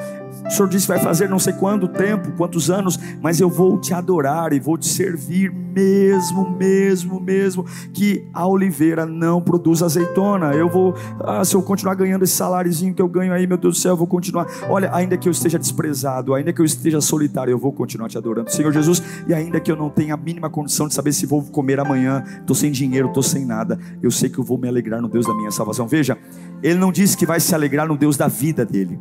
o 0.46 0.51
Senhor 0.51 0.68
disse 0.68 0.87
que 0.87 0.92
vai 0.92 1.01
fazer 1.01 1.29
não 1.29 1.38
sei 1.38 1.53
quanto 1.53 1.88
tempo, 1.88 2.33
quantos 2.33 2.70
anos, 2.70 2.99
mas 3.20 3.40
eu 3.40 3.49
vou 3.49 3.79
te 3.79 3.92
adorar 3.94 4.53
e 4.53 4.61
vou 4.61 4.77
te 4.77 4.87
servir 4.87 5.53
mesmo, 5.53 6.51
mesmo, 6.51 7.20
mesmo 7.20 7.64
que 7.92 8.29
a 8.33 8.46
oliveira 8.46 9.07
não 9.07 9.40
produz 9.40 9.83
azeitona. 9.83 10.53
Eu 10.55 10.68
vou, 10.68 10.94
ah, 11.20 11.44
se 11.44 11.55
eu 11.55 11.62
continuar 11.62 11.94
ganhando 11.94 12.25
esse 12.25 12.35
saláriozinho 12.35 12.94
eu 13.01 13.09
ganho 13.09 13.33
aí, 13.33 13.47
meu 13.47 13.57
Deus 13.57 13.77
do 13.77 13.81
céu, 13.81 13.93
eu 13.93 13.97
vou 13.97 14.07
continuar. 14.07 14.47
Olha, 14.69 14.91
ainda 14.95 15.17
que 15.17 15.29
eu 15.29 15.33
esteja 15.33 15.59
desprezado, 15.59 16.35
ainda 16.35 16.53
que 16.53 16.61
eu 16.61 16.65
esteja 16.65 17.01
solitário, 17.01 17.51
eu 17.51 17.59
vou 17.59 17.73
continuar 17.73 18.09
te 18.09 18.19
adorando, 18.19 18.51
Senhor 18.51 18.73
Jesus. 18.73 19.03
E 19.29 19.35
ainda 19.35 19.61
que 19.61 19.71
eu 19.71 19.77
não 19.77 19.91
tenha 19.91 20.15
a 20.15 20.17
mínima 20.17 20.51
condição 20.51 20.89
de 20.89 20.95
saber 20.95 21.13
se 21.13 21.27
vou 21.27 21.43
comer 21.43 21.81
amanhã, 21.81 22.23
estou 22.41 22.55
sem 22.55 22.71
dinheiro, 22.71 23.09
estou 23.09 23.23
sem 23.23 23.45
nada, 23.45 23.79
eu 24.03 24.11
sei 24.11 24.29
que 24.29 24.39
eu 24.39 24.45
vou 24.45 24.59
me 24.59 24.69
alegrar 24.69 25.01
no 25.01 25.09
Deus 25.09 25.27
da 25.27 25.35
minha 25.35 25.51
salvação. 25.51 25.87
Veja, 25.87 26.19
ele 26.63 26.79
não 26.79 26.93
disse 26.93 27.17
que 27.17 27.27
vai 27.27 27.41
se 27.41 27.55
alegrar 27.55 27.87
no 27.87 27.97
Deus 27.97 28.17
da 28.17 28.29
vida 28.29 28.65
dele. 28.65 28.99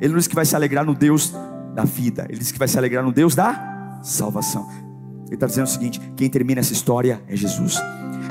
Ele 0.00 0.10
não 0.10 0.16
disse 0.18 0.28
que 0.28 0.34
vai 0.34 0.44
se 0.44 0.54
alegrar 0.54 0.84
no 0.84 0.94
Deus 0.94 1.34
da 1.74 1.84
vida. 1.84 2.26
Ele 2.28 2.38
disse 2.38 2.52
que 2.52 2.58
vai 2.58 2.68
se 2.68 2.78
alegrar 2.78 3.04
no 3.04 3.12
Deus 3.12 3.34
da 3.34 4.00
salvação. 4.02 4.68
Ele 5.26 5.34
está 5.34 5.46
dizendo 5.46 5.66
o 5.66 5.70
seguinte: 5.70 6.00
quem 6.16 6.28
termina 6.28 6.60
essa 6.60 6.72
história 6.72 7.20
é 7.28 7.36
Jesus. 7.36 7.80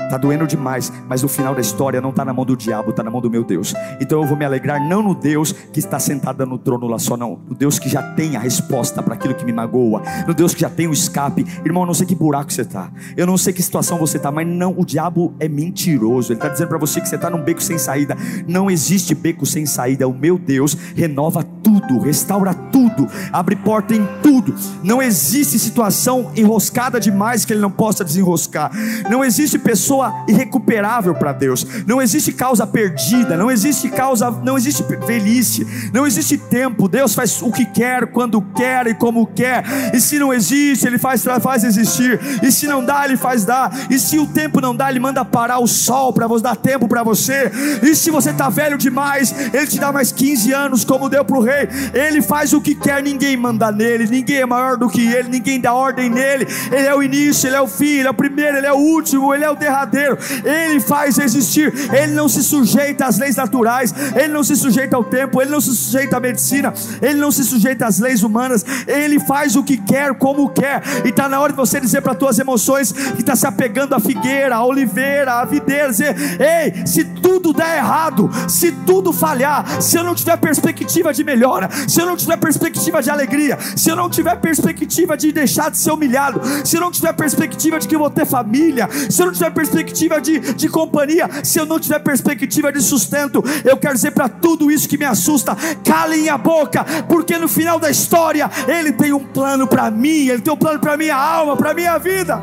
Está 0.08 0.16
doendo 0.16 0.46
demais, 0.46 0.90
mas 1.06 1.22
o 1.22 1.28
final 1.28 1.54
da 1.54 1.60
história 1.60 2.00
não 2.00 2.08
está 2.08 2.24
na 2.24 2.32
mão 2.32 2.46
do 2.46 2.56
diabo, 2.56 2.90
está 2.90 3.02
na 3.02 3.10
mão 3.10 3.20
do 3.20 3.30
meu 3.30 3.44
Deus. 3.44 3.74
Então 4.00 4.22
eu 4.22 4.26
vou 4.26 4.38
me 4.38 4.44
alegrar 4.44 4.82
não 4.82 5.02
no 5.02 5.14
Deus 5.14 5.52
que 5.52 5.78
está 5.78 5.98
sentado 5.98 6.46
no 6.46 6.56
trono 6.56 6.86
lá 6.86 6.98
só, 6.98 7.14
não. 7.14 7.38
No 7.46 7.54
Deus 7.54 7.78
que 7.78 7.90
já 7.90 8.02
tem 8.14 8.34
a 8.34 8.40
resposta 8.40 9.02
para 9.02 9.12
aquilo 9.12 9.34
que 9.34 9.44
me 9.44 9.52
magoa. 9.52 10.02
No 10.26 10.32
Deus 10.32 10.54
que 10.54 10.62
já 10.62 10.70
tem 10.70 10.86
o 10.86 10.94
escape. 10.94 11.44
Irmão, 11.62 11.82
eu 11.82 11.88
não 11.88 11.92
sei 11.92 12.06
que 12.06 12.14
buraco 12.14 12.50
você 12.50 12.62
está. 12.62 12.90
Eu 13.18 13.26
não 13.26 13.36
sei 13.36 13.52
que 13.52 13.62
situação 13.62 13.98
você 13.98 14.16
está, 14.16 14.32
mas 14.32 14.46
não, 14.46 14.74
o 14.78 14.82
diabo 14.82 15.34
é 15.38 15.46
mentiroso. 15.46 16.32
Ele 16.32 16.38
está 16.38 16.48
dizendo 16.48 16.68
para 16.68 16.78
você 16.78 17.02
que 17.02 17.08
você 17.08 17.16
está 17.16 17.28
num 17.28 17.42
beco 17.42 17.62
sem 17.62 17.76
saída. 17.76 18.16
Não 18.46 18.70
existe 18.70 19.14
beco 19.14 19.44
sem 19.44 19.66
saída. 19.66 20.08
O 20.08 20.14
meu 20.14 20.38
Deus 20.38 20.74
renova 20.96 21.44
tudo, 21.62 21.98
restaura 21.98 22.54
tudo, 22.54 23.06
abre 23.30 23.56
porta 23.56 23.94
em 23.94 24.08
tudo. 24.22 24.54
Não 24.82 25.02
existe 25.02 25.58
situação 25.58 26.32
enroscada 26.34 26.98
demais 26.98 27.44
que 27.44 27.52
ele 27.52 27.60
não 27.60 27.70
possa 27.70 28.02
desenroscar. 28.02 28.70
Não 29.10 29.22
existe 29.22 29.58
pessoa 29.58 29.97
pessoa 29.98 30.24
irrecuperável 30.28 31.14
para 31.14 31.32
Deus. 31.32 31.66
Não 31.86 32.00
existe 32.00 32.32
causa 32.32 32.66
perdida, 32.66 33.36
não 33.36 33.50
existe 33.50 33.88
causa, 33.90 34.30
não 34.30 34.56
existe 34.56 34.82
velhice, 34.82 35.66
não 35.92 36.06
existe 36.06 36.38
tempo. 36.38 36.88
Deus 36.88 37.14
faz 37.14 37.42
o 37.42 37.50
que 37.50 37.64
quer, 37.64 38.06
quando 38.06 38.40
quer 38.40 38.86
e 38.86 38.94
como 38.94 39.26
quer. 39.26 39.64
E 39.92 40.00
se 40.00 40.18
não 40.18 40.32
existe, 40.32 40.86
ele 40.86 40.98
faz 40.98 41.24
faz 41.42 41.64
existir. 41.64 42.20
E 42.42 42.52
se 42.52 42.66
não 42.66 42.84
dá, 42.84 43.04
ele 43.04 43.16
faz 43.16 43.44
dar. 43.44 43.72
E 43.90 43.98
se 43.98 44.18
o 44.18 44.26
tempo 44.26 44.60
não 44.60 44.74
dá, 44.74 44.88
ele 44.90 45.00
manda 45.00 45.24
parar 45.24 45.58
o 45.58 45.66
sol 45.66 46.12
para 46.12 46.28
dar 46.38 46.56
tempo 46.56 46.86
para 46.86 47.02
você. 47.02 47.50
E 47.82 47.94
se 47.94 48.10
você 48.10 48.30
está 48.30 48.48
velho 48.48 48.78
demais, 48.78 49.34
ele 49.52 49.66
te 49.66 49.78
dá 49.78 49.90
mais 49.90 50.12
15 50.12 50.52
anos 50.52 50.84
como 50.84 51.08
deu 51.08 51.24
para 51.24 51.36
o 51.36 51.42
rei. 51.42 51.68
Ele 51.92 52.22
faz 52.22 52.52
o 52.52 52.60
que 52.60 52.74
quer, 52.74 53.02
ninguém 53.02 53.36
manda 53.36 53.72
nele, 53.72 54.06
ninguém 54.06 54.38
é 54.38 54.46
maior 54.46 54.76
do 54.76 54.88
que 54.88 55.00
ele, 55.00 55.28
ninguém 55.28 55.60
dá 55.60 55.72
ordem 55.72 56.08
nele. 56.08 56.46
Ele 56.70 56.86
é 56.86 56.94
o 56.94 57.02
início, 57.02 57.48
ele 57.48 57.56
é 57.56 57.60
o 57.60 57.66
fim, 57.66 57.98
ele 57.98 58.08
é 58.08 58.10
o 58.10 58.14
primeiro, 58.14 58.58
ele 58.58 58.66
é 58.66 58.72
o 58.72 58.76
último, 58.76 59.34
ele 59.34 59.44
é 59.44 59.50
o 59.50 59.56
derradeiro 59.56 59.87
verdadeiro, 59.88 60.18
Ele 60.44 60.80
faz 60.80 61.18
existir, 61.18 61.72
Ele 61.92 62.12
não 62.12 62.28
se 62.28 62.42
sujeita 62.42 63.06
às 63.06 63.18
leis 63.18 63.36
naturais, 63.36 63.94
Ele 64.14 64.28
não 64.28 64.44
se 64.44 64.54
sujeita 64.54 64.96
ao 64.96 65.04
tempo, 65.04 65.40
Ele 65.40 65.50
não 65.50 65.60
se 65.60 65.74
sujeita 65.74 66.16
à 66.18 66.20
medicina, 66.20 66.72
Ele 67.00 67.18
não 67.18 67.32
se 67.32 67.42
sujeita 67.44 67.86
às 67.86 67.98
leis 67.98 68.22
humanas, 68.22 68.64
Ele 68.86 69.18
faz 69.18 69.56
o 69.56 69.62
que 69.62 69.76
quer, 69.76 70.14
como 70.14 70.48
quer, 70.50 70.82
e 71.04 71.08
está 71.08 71.28
na 71.28 71.40
hora 71.40 71.52
de 71.52 71.56
você 71.56 71.80
dizer 71.80 72.02
para 72.02 72.12
as 72.12 72.18
tuas 72.18 72.38
emoções 72.38 72.92
que 72.92 73.20
está 73.20 73.34
se 73.34 73.46
apegando 73.46 73.94
à 73.94 74.00
figueira, 74.00 74.56
à 74.56 74.64
oliveira, 74.64 75.34
à 75.34 75.44
videira, 75.44 75.90
dizer: 75.90 76.14
Ei, 76.40 76.86
se 76.86 77.04
tudo 77.04 77.52
der 77.52 77.78
errado, 77.78 78.30
se 78.48 78.70
tudo 78.72 79.12
falhar, 79.12 79.80
se 79.80 79.96
eu 79.96 80.04
não 80.04 80.14
tiver 80.14 80.36
perspectiva 80.36 81.12
de 81.12 81.24
melhora, 81.24 81.68
se 81.86 82.00
eu 82.00 82.06
não 82.06 82.16
tiver 82.16 82.36
perspectiva 82.36 83.02
de 83.02 83.10
alegria, 83.10 83.58
se 83.76 83.90
eu 83.90 83.96
não 83.96 84.10
tiver 84.10 84.36
perspectiva 84.36 85.16
de 85.16 85.32
deixar 85.32 85.70
de 85.70 85.78
ser 85.78 85.92
humilhado, 85.92 86.40
se 86.64 86.76
eu 86.76 86.80
não 86.80 86.90
tiver 86.90 87.12
perspectiva 87.12 87.78
de 87.78 87.88
que 87.88 87.94
eu 87.94 87.98
vou 87.98 88.10
ter 88.10 88.26
família, 88.26 88.88
se 89.08 89.20
eu 89.22 89.26
não 89.26 89.32
tiver 89.32 89.50
perspectiva 89.50 89.77
perspectiva 89.78 90.20
de, 90.20 90.40
de 90.54 90.68
companhia, 90.68 91.28
se 91.44 91.58
eu 91.58 91.66
não 91.66 91.78
tiver 91.78 92.00
perspectiva 92.00 92.72
de 92.72 92.80
sustento, 92.80 93.42
eu 93.64 93.76
quero 93.76 93.94
dizer 93.94 94.10
para 94.10 94.28
tudo 94.28 94.70
isso 94.70 94.88
que 94.88 94.98
me 94.98 95.04
assusta: 95.04 95.56
calem 95.84 96.28
a 96.28 96.36
boca, 96.36 96.84
porque 97.08 97.38
no 97.38 97.48
final 97.48 97.78
da 97.78 97.90
história 97.90 98.50
Ele 98.66 98.92
tem 98.92 99.12
um 99.12 99.24
plano 99.24 99.66
para 99.66 99.90
mim, 99.90 100.28
Ele 100.28 100.42
tem 100.42 100.52
um 100.52 100.56
plano 100.56 100.80
para 100.80 100.96
minha 100.96 101.16
alma, 101.16 101.56
para 101.56 101.74
minha 101.74 101.96
vida. 101.98 102.42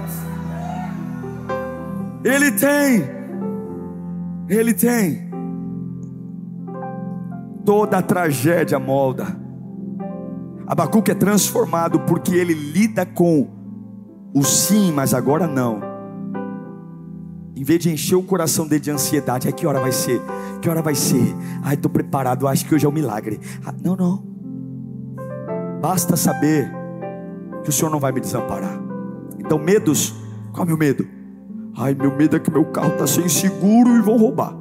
Ele 2.24 2.52
tem, 2.52 3.04
Ele 4.50 4.74
tem. 4.74 5.26
Toda 7.66 7.98
a 7.98 8.02
tragédia 8.02 8.78
molda. 8.78 9.26
Abacuque 10.68 11.12
é 11.12 11.16
transformado 11.16 12.00
porque 12.02 12.34
ele 12.34 12.54
lida 12.54 13.06
com 13.06 13.48
o 14.34 14.44
sim, 14.44 14.92
mas 14.92 15.14
agora 15.14 15.48
não 15.48 15.85
em 17.56 17.64
vez 17.64 17.80
de 17.80 17.90
encher 17.90 18.16
o 18.16 18.24
coração 18.24 18.68
dele 18.68 18.82
de 18.82 18.92
ansiedade, 18.92 19.48
ai 19.48 19.54
que 19.54 19.66
hora 19.66 19.80
vai 19.80 19.92
ser? 19.92 20.22
Que 20.62 20.70
hora 20.70 20.82
vai 20.82 20.94
ser? 20.94 21.34
Ai, 21.64 21.76
estou 21.76 21.90
preparado, 21.90 22.48
acho 22.48 22.66
que 22.66 22.76
hoje 22.76 22.86
é 22.86 22.90
um 22.90 22.92
milagre. 22.92 23.40
Ah, 23.66 23.74
não, 23.82 23.96
não. 23.96 24.24
Basta 25.82 26.18
saber 26.18 26.70
que 27.64 27.70
o 27.70 27.72
Senhor 27.72 27.90
não 27.90 28.00
vai 28.00 28.12
me 28.12 28.20
desamparar. 28.20 28.78
Então, 29.40 29.58
medos, 29.58 30.14
qual 30.52 30.64
é 30.64 30.66
o 30.66 30.68
meu 30.68 30.78
medo? 30.78 31.08
Ai, 31.78 31.94
meu 31.94 32.16
medo 32.16 32.36
é 32.36 32.40
que 32.40 32.52
meu 32.52 32.66
carro 32.66 32.94
está 32.94 33.08
sem 33.08 33.30
seguro 33.30 33.96
e 33.96 34.02
vão 34.02 34.18
roubar. 34.18 34.56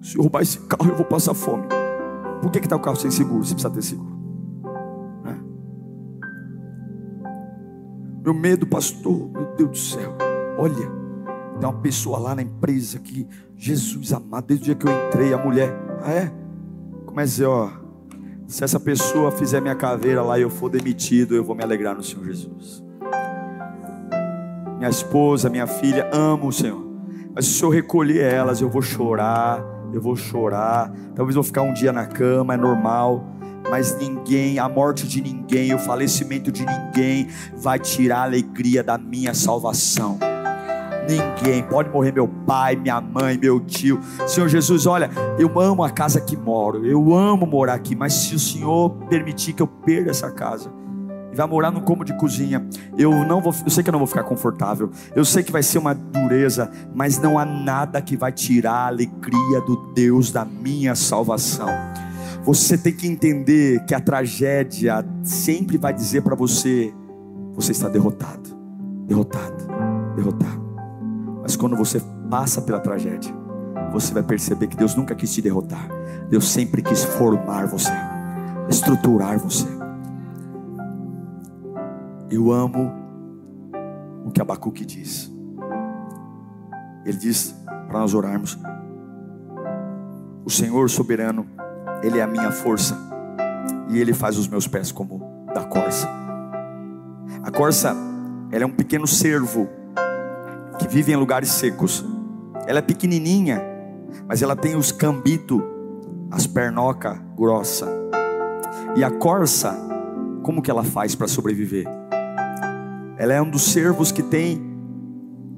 Se 0.00 0.16
eu 0.16 0.22
roubar 0.22 0.42
esse 0.42 0.58
carro, 0.60 0.90
eu 0.90 0.96
vou 0.96 1.04
passar 1.04 1.34
fome. 1.34 1.66
Por 2.40 2.50
que 2.50 2.58
está 2.58 2.76
o 2.76 2.80
carro 2.80 2.96
sem 2.96 3.10
seguro? 3.10 3.44
Você 3.44 3.54
precisa 3.54 3.74
ter 3.74 3.82
seguro. 3.82 4.16
É. 5.26 5.34
Meu 8.24 8.32
medo, 8.32 8.66
pastor, 8.66 9.30
meu 9.32 9.54
Deus 9.56 9.70
do 9.70 9.76
céu. 9.76 10.16
Olha, 10.56 10.97
tem 11.58 11.68
uma 11.68 11.80
pessoa 11.80 12.18
lá 12.18 12.34
na 12.34 12.42
empresa 12.42 12.98
que, 12.98 13.26
Jesus 13.56 14.12
amado, 14.12 14.46
desde 14.46 14.62
o 14.62 14.66
dia 14.66 14.74
que 14.74 14.86
eu 14.86 15.06
entrei, 15.06 15.34
a 15.34 15.38
mulher, 15.38 15.72
ah 16.02 16.12
é? 16.12 16.32
Mas 17.12 17.40
ó, 17.40 17.70
se 18.46 18.62
essa 18.62 18.78
pessoa 18.78 19.30
fizer 19.30 19.60
minha 19.60 19.74
caveira 19.74 20.22
lá 20.22 20.38
e 20.38 20.42
eu 20.42 20.50
for 20.50 20.70
demitido, 20.70 21.34
eu 21.34 21.44
vou 21.44 21.56
me 21.56 21.62
alegrar 21.62 21.94
no 21.94 22.02
Senhor 22.02 22.24
Jesus. 22.24 22.82
Minha 24.78 24.90
esposa, 24.90 25.50
minha 25.50 25.66
filha, 25.66 26.08
amo 26.12 26.48
o 26.48 26.52
Senhor. 26.52 26.86
Mas 27.34 27.46
se 27.46 27.62
eu 27.62 27.68
recolher 27.68 28.22
elas, 28.22 28.60
eu 28.60 28.70
vou 28.70 28.80
chorar, 28.80 29.60
eu 29.92 30.00
vou 30.00 30.14
chorar. 30.14 30.92
Talvez 31.14 31.34
eu 31.34 31.42
vou 31.42 31.44
ficar 31.44 31.62
um 31.62 31.72
dia 31.72 31.92
na 31.92 32.06
cama, 32.06 32.54
é 32.54 32.56
normal. 32.56 33.24
Mas 33.68 33.98
ninguém, 33.98 34.58
a 34.58 34.68
morte 34.68 35.06
de 35.06 35.20
ninguém, 35.20 35.74
o 35.74 35.78
falecimento 35.78 36.52
de 36.52 36.64
ninguém 36.64 37.28
vai 37.56 37.78
tirar 37.78 38.20
a 38.20 38.22
alegria 38.22 38.82
da 38.82 38.96
minha 38.96 39.34
salvação. 39.34 40.18
Ninguém, 41.08 41.62
pode 41.62 41.88
morrer 41.88 42.12
meu 42.12 42.28
pai, 42.28 42.76
minha 42.76 43.00
mãe, 43.00 43.38
meu 43.38 43.58
tio. 43.60 43.98
Senhor 44.26 44.46
Jesus, 44.46 44.86
olha, 44.86 45.08
eu 45.38 45.58
amo 45.58 45.82
a 45.82 45.88
casa 45.88 46.20
que 46.20 46.36
moro, 46.36 46.84
eu 46.84 47.14
amo 47.14 47.46
morar 47.46 47.74
aqui, 47.74 47.96
mas 47.96 48.12
se 48.12 48.34
o 48.34 48.38
Senhor 48.38 48.90
permitir 49.08 49.54
que 49.54 49.62
eu 49.62 49.66
perda 49.66 50.10
essa 50.10 50.30
casa, 50.30 50.70
e 51.32 51.36
vai 51.36 51.46
morar 51.46 51.70
num 51.70 51.80
cômodo 51.80 52.12
de 52.12 52.18
cozinha. 52.18 52.66
Eu 52.96 53.24
não 53.24 53.40
vou, 53.40 53.54
eu 53.64 53.70
sei 53.70 53.82
que 53.82 53.90
eu 53.90 53.92
não 53.92 53.98
vou 53.98 54.06
ficar 54.06 54.24
confortável. 54.24 54.90
Eu 55.14 55.24
sei 55.24 55.42
que 55.42 55.52
vai 55.52 55.62
ser 55.62 55.78
uma 55.78 55.94
dureza, 55.94 56.70
mas 56.94 57.18
não 57.18 57.38
há 57.38 57.44
nada 57.44 58.00
que 58.00 58.16
vai 58.16 58.32
tirar 58.32 58.72
a 58.72 58.86
alegria 58.88 59.60
do 59.66 59.92
Deus 59.94 60.30
da 60.30 60.44
minha 60.44 60.94
salvação. 60.94 61.68
Você 62.44 62.78
tem 62.78 62.94
que 62.94 63.06
entender 63.06 63.84
que 63.84 63.94
a 63.94 64.00
tragédia 64.00 65.04
sempre 65.22 65.76
vai 65.76 65.92
dizer 65.92 66.22
para 66.22 66.34
você: 66.34 66.92
você 67.52 67.72
está 67.72 67.88
derrotado, 67.88 68.56
derrotado, 69.06 69.66
derrotado. 70.16 70.67
Quando 71.58 71.76
você 71.76 72.00
passa 72.30 72.62
pela 72.62 72.78
tragédia, 72.78 73.34
você 73.92 74.14
vai 74.14 74.22
perceber 74.22 74.68
que 74.68 74.76
Deus 74.76 74.94
nunca 74.94 75.14
quis 75.14 75.32
te 75.32 75.42
derrotar. 75.42 75.88
Deus 76.30 76.48
sempre 76.48 76.82
quis 76.82 77.04
formar 77.04 77.66
você, 77.66 77.92
estruturar 78.68 79.38
você. 79.38 79.66
Eu 82.30 82.52
amo 82.52 82.92
o 84.24 84.30
que 84.30 84.40
Abacuque 84.40 84.84
diz. 84.84 85.32
Ele 87.04 87.16
diz 87.16 87.54
para 87.88 87.98
nós 87.98 88.14
orarmos: 88.14 88.58
O 90.44 90.50
Senhor 90.50 90.88
soberano, 90.90 91.46
Ele 92.02 92.18
é 92.18 92.22
a 92.22 92.26
minha 92.26 92.52
força, 92.52 92.96
e 93.88 93.98
Ele 93.98 94.12
faz 94.12 94.36
os 94.36 94.46
meus 94.46 94.68
pés 94.68 94.92
como 94.92 95.20
da 95.54 95.64
corça. 95.64 96.06
A 97.42 97.50
corça, 97.50 97.96
ela 98.52 98.64
é 98.64 98.66
um 98.66 98.70
pequeno 98.70 99.06
cervo 99.06 99.77
que 100.78 100.88
vive 100.88 101.12
em 101.12 101.16
lugares 101.16 101.50
secos. 101.50 102.04
Ela 102.66 102.78
é 102.78 102.82
pequenininha, 102.82 103.60
mas 104.26 104.42
ela 104.42 104.54
tem 104.54 104.76
os 104.76 104.92
cambitos, 104.92 105.60
as 106.30 106.46
pernoca 106.46 107.20
grossa. 107.36 107.88
E 108.96 109.02
a 109.02 109.10
corça, 109.10 109.76
como 110.42 110.62
que 110.62 110.70
ela 110.70 110.84
faz 110.84 111.14
para 111.14 111.26
sobreviver? 111.26 111.86
Ela 113.18 113.34
é 113.34 113.42
um 113.42 113.50
dos 113.50 113.72
servos 113.72 114.12
que 114.12 114.22
tem 114.22 114.62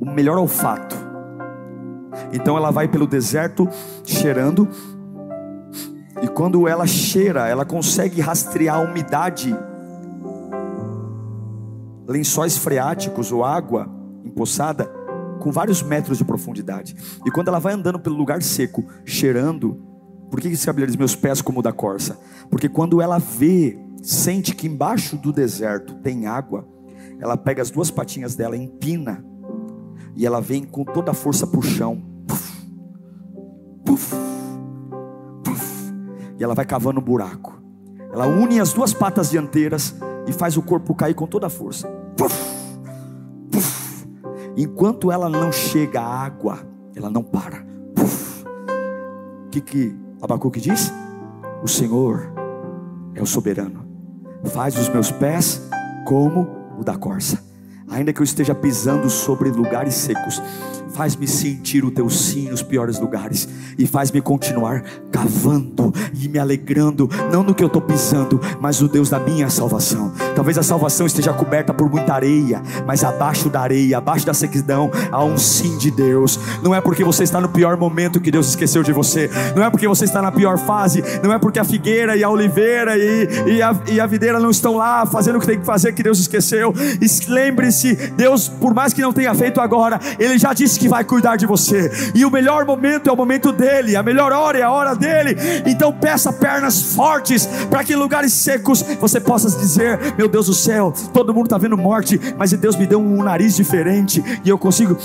o 0.00 0.10
melhor 0.10 0.38
olfato. 0.38 0.96
Então 2.32 2.56
ela 2.56 2.70
vai 2.70 2.88
pelo 2.88 3.06
deserto 3.06 3.68
cheirando. 4.04 4.68
E 6.22 6.28
quando 6.28 6.66
ela 6.66 6.86
cheira, 6.86 7.48
ela 7.48 7.64
consegue 7.64 8.20
rastrear 8.20 8.76
a 8.76 8.80
umidade, 8.80 9.56
lençóis 12.06 12.58
freáticos 12.58 13.32
ou 13.32 13.44
água 13.44 13.88
empoçada 14.24 14.99
com 15.40 15.50
vários 15.50 15.82
metros 15.82 16.18
de 16.18 16.24
profundidade. 16.24 16.94
E 17.26 17.30
quando 17.30 17.48
ela 17.48 17.58
vai 17.58 17.72
andando 17.72 17.98
pelo 17.98 18.16
lugar 18.16 18.40
seco, 18.42 18.84
cheirando, 19.04 19.82
por 20.30 20.40
que 20.40 20.48
esse 20.48 20.64
cabelo 20.64 20.86
diz 20.86 20.96
meus 20.96 21.16
pés 21.16 21.42
como 21.42 21.58
o 21.58 21.62
da 21.62 21.72
corça? 21.72 22.16
Porque 22.48 22.68
quando 22.68 23.02
ela 23.02 23.18
vê, 23.18 23.76
sente 24.02 24.54
que 24.54 24.68
embaixo 24.68 25.16
do 25.16 25.32
deserto 25.32 25.94
tem 25.96 26.26
água, 26.26 26.68
ela 27.18 27.36
pega 27.36 27.60
as 27.60 27.70
duas 27.70 27.90
patinhas 27.90 28.36
dela, 28.36 28.56
empina, 28.56 29.24
e 30.14 30.24
ela 30.24 30.40
vem 30.40 30.64
com 30.64 30.84
toda 30.84 31.10
a 31.10 31.14
força 31.14 31.46
para 31.46 31.58
o 31.58 31.62
chão. 31.62 32.02
Puf, 32.26 32.56
puf, 33.84 34.14
puf, 35.42 35.94
e 36.38 36.44
ela 36.44 36.54
vai 36.54 36.64
cavando 36.64 37.00
um 37.00 37.02
buraco. 37.02 37.60
Ela 38.12 38.26
une 38.26 38.60
as 38.60 38.72
duas 38.72 38.92
patas 38.92 39.30
dianteiras 39.30 39.94
e 40.26 40.32
faz 40.32 40.56
o 40.56 40.62
corpo 40.62 40.94
cair 40.94 41.14
com 41.14 41.26
toda 41.26 41.46
a 41.46 41.50
força. 41.50 41.88
Enquanto 44.60 45.10
ela 45.10 45.30
não 45.30 45.50
chega 45.50 46.02
à 46.02 46.22
água, 46.22 46.58
ela 46.94 47.08
não 47.08 47.22
para. 47.22 47.64
O 49.46 49.48
que, 49.48 49.58
que 49.58 49.98
Abacuque 50.20 50.60
diz? 50.60 50.92
O 51.62 51.66
Senhor 51.66 52.30
é 53.14 53.22
o 53.22 53.26
soberano, 53.26 53.88
faz 54.52 54.76
os 54.76 54.90
meus 54.90 55.10
pés 55.10 55.66
como 56.06 56.46
o 56.78 56.84
da 56.84 56.94
corça. 56.94 57.42
Ainda 57.88 58.12
que 58.12 58.20
eu 58.20 58.24
esteja 58.24 58.54
pisando 58.54 59.08
sobre 59.08 59.48
lugares 59.48 59.94
secos, 59.94 60.42
faz-me 60.94 61.26
sentir 61.26 61.84
o 61.84 61.90
teu 61.90 62.08
sim 62.10 62.48
nos 62.48 62.62
piores 62.62 62.98
lugares 62.98 63.48
e 63.78 63.86
faz-me 63.86 64.20
continuar 64.20 64.82
cavando 65.10 65.92
e 66.14 66.28
me 66.28 66.38
alegrando, 66.38 67.08
não 67.32 67.42
no 67.42 67.54
que 67.54 67.62
eu 67.62 67.66
estou 67.66 67.82
pisando, 67.82 68.40
mas 68.60 68.80
o 68.80 68.88
Deus 68.88 69.08
da 69.08 69.18
minha 69.18 69.48
salvação. 69.50 70.12
Talvez 70.34 70.58
a 70.58 70.62
salvação 70.62 71.06
esteja 71.06 71.32
coberta 71.32 71.72
por 71.72 71.90
muita 71.90 72.14
areia, 72.14 72.62
mas 72.86 73.04
abaixo 73.04 73.48
da 73.48 73.60
areia, 73.60 73.98
abaixo 73.98 74.26
da 74.26 74.34
sequidão, 74.34 74.90
há 75.10 75.24
um 75.24 75.38
sim 75.38 75.76
de 75.78 75.90
Deus. 75.90 76.38
Não 76.62 76.74
é 76.74 76.80
porque 76.80 77.04
você 77.04 77.24
está 77.24 77.40
no 77.40 77.48
pior 77.48 77.76
momento 77.76 78.20
que 78.20 78.30
Deus 78.30 78.48
esqueceu 78.48 78.82
de 78.82 78.92
você, 78.92 79.30
não 79.54 79.64
é 79.64 79.70
porque 79.70 79.86
você 79.86 80.04
está 80.04 80.20
na 80.20 80.32
pior 80.32 80.58
fase, 80.58 81.02
não 81.22 81.32
é 81.32 81.38
porque 81.38 81.58
a 81.58 81.64
figueira 81.64 82.16
e 82.16 82.24
a 82.24 82.30
oliveira 82.30 82.96
e, 82.96 83.28
e, 83.56 83.62
a, 83.62 83.76
e 83.90 84.00
a 84.00 84.06
videira 84.06 84.38
não 84.38 84.50
estão 84.50 84.76
lá 84.76 85.06
fazendo 85.06 85.36
o 85.36 85.40
que 85.40 85.46
tem 85.46 85.58
que 85.58 85.66
fazer 85.66 85.92
que 85.92 86.02
Deus 86.02 86.18
esqueceu. 86.18 86.74
Lembre-se, 87.28 87.94
Deus, 88.16 88.48
por 88.48 88.74
mais 88.74 88.92
que 88.92 89.00
não 89.00 89.12
tenha 89.12 89.34
feito 89.34 89.60
agora, 89.60 90.00
Ele 90.18 90.38
já 90.38 90.52
disse 90.52 90.79
que 90.80 90.88
vai 90.88 91.04
cuidar 91.04 91.36
de 91.36 91.44
você. 91.44 92.10
E 92.14 92.24
o 92.24 92.30
melhor 92.30 92.64
momento 92.64 93.08
é 93.08 93.12
o 93.12 93.16
momento 93.16 93.52
dele, 93.52 93.94
a 93.94 94.02
melhor 94.02 94.32
hora 94.32 94.58
é 94.58 94.62
a 94.62 94.70
hora 94.70 94.96
dele. 94.96 95.36
Então 95.66 95.92
peça 95.92 96.32
pernas 96.32 96.94
fortes 96.94 97.46
para 97.68 97.84
que 97.84 97.92
em 97.92 97.96
lugares 97.96 98.32
secos 98.32 98.82
você 98.98 99.20
possa 99.20 99.50
dizer: 99.50 100.14
Meu 100.16 100.26
Deus 100.26 100.46
do 100.46 100.54
céu, 100.54 100.92
todo 101.12 101.34
mundo 101.34 101.46
está 101.46 101.58
vendo 101.58 101.76
morte, 101.76 102.18
mas 102.38 102.52
Deus 102.52 102.76
me 102.76 102.86
deu 102.86 103.00
um 103.00 103.22
nariz 103.22 103.54
diferente 103.54 104.24
e 104.42 104.48
eu 104.48 104.58
consigo. 104.58 104.96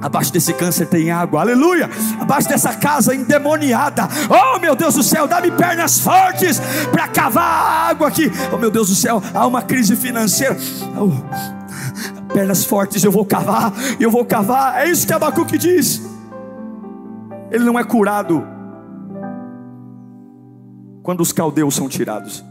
Abaixo 0.00 0.32
desse 0.32 0.52
câncer 0.52 0.86
tem 0.86 1.10
água, 1.10 1.40
aleluia. 1.40 1.90
Abaixo 2.20 2.48
dessa 2.48 2.74
casa 2.74 3.14
endemoniada, 3.14 4.08
oh 4.28 4.58
meu 4.60 4.76
Deus 4.76 4.94
do 4.94 5.02
céu, 5.02 5.26
dá-me 5.26 5.50
pernas 5.50 5.98
fortes 5.98 6.60
para 6.92 7.08
cavar 7.08 7.90
água 7.90 8.08
aqui. 8.08 8.30
Oh 8.52 8.58
meu 8.58 8.70
Deus 8.70 8.88
do 8.88 8.94
céu, 8.94 9.22
há 9.34 9.46
uma 9.46 9.62
crise 9.62 9.96
financeira. 9.96 10.56
Oh 10.96 11.57
pernas 12.32 12.64
fortes, 12.64 13.02
eu 13.02 13.10
vou 13.10 13.24
cavar, 13.24 13.72
eu 13.98 14.10
vou 14.10 14.24
cavar. 14.24 14.86
É 14.86 14.90
isso 14.90 15.06
que 15.06 15.12
Abacuque 15.12 15.58
diz. 15.58 16.02
Ele 17.50 17.64
não 17.64 17.78
é 17.78 17.84
curado 17.84 18.46
quando 21.02 21.20
os 21.20 21.32
caldeus 21.32 21.74
são 21.74 21.88
tirados. 21.88 22.44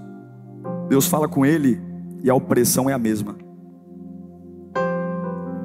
Deus 0.90 1.08
fala 1.08 1.28
com 1.28 1.46
ele 1.46 1.80
e 2.24 2.30
a 2.30 2.34
opressão 2.34 2.90
é 2.90 2.94
a 2.94 2.98
mesma. 2.98 3.36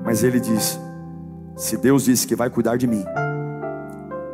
Mas 0.05 0.23
ele 0.23 0.39
diz: 0.39 0.79
se 1.57 1.77
Deus 1.77 2.05
disse 2.05 2.27
que 2.27 2.37
vai 2.37 2.51
cuidar 2.51 2.77
de 2.77 2.87
mim, 2.87 3.05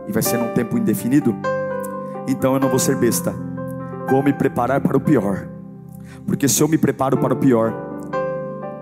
e 0.08 0.12
vai 0.12 0.22
ser 0.22 0.38
num 0.38 0.52
tempo 0.54 0.76
indefinido, 0.76 1.36
então 2.26 2.54
eu 2.54 2.60
não 2.60 2.68
vou 2.68 2.78
ser 2.78 2.96
besta, 2.96 3.34
vou 4.10 4.22
me 4.22 4.32
preparar 4.32 4.80
para 4.80 4.96
o 4.96 5.00
pior, 5.00 5.46
porque 6.26 6.48
se 6.48 6.62
eu 6.62 6.68
me 6.68 6.78
preparo 6.78 7.18
para 7.18 7.34
o 7.34 7.36
pior, 7.36 7.87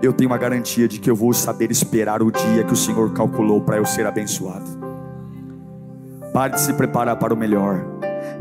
eu 0.01 0.13
tenho 0.13 0.29
uma 0.29 0.37
garantia 0.37 0.87
de 0.87 0.99
que 0.99 1.09
eu 1.09 1.15
vou 1.15 1.33
saber 1.33 1.71
esperar 1.71 2.21
o 2.21 2.31
dia 2.31 2.63
que 2.63 2.73
o 2.73 2.75
Senhor 2.75 3.11
calculou 3.13 3.61
para 3.61 3.77
eu 3.77 3.85
ser 3.85 4.05
abençoado. 4.05 4.65
Pare 6.33 6.53
de 6.53 6.61
se 6.61 6.73
preparar 6.73 7.17
para 7.17 7.33
o 7.33 7.37
melhor. 7.37 7.83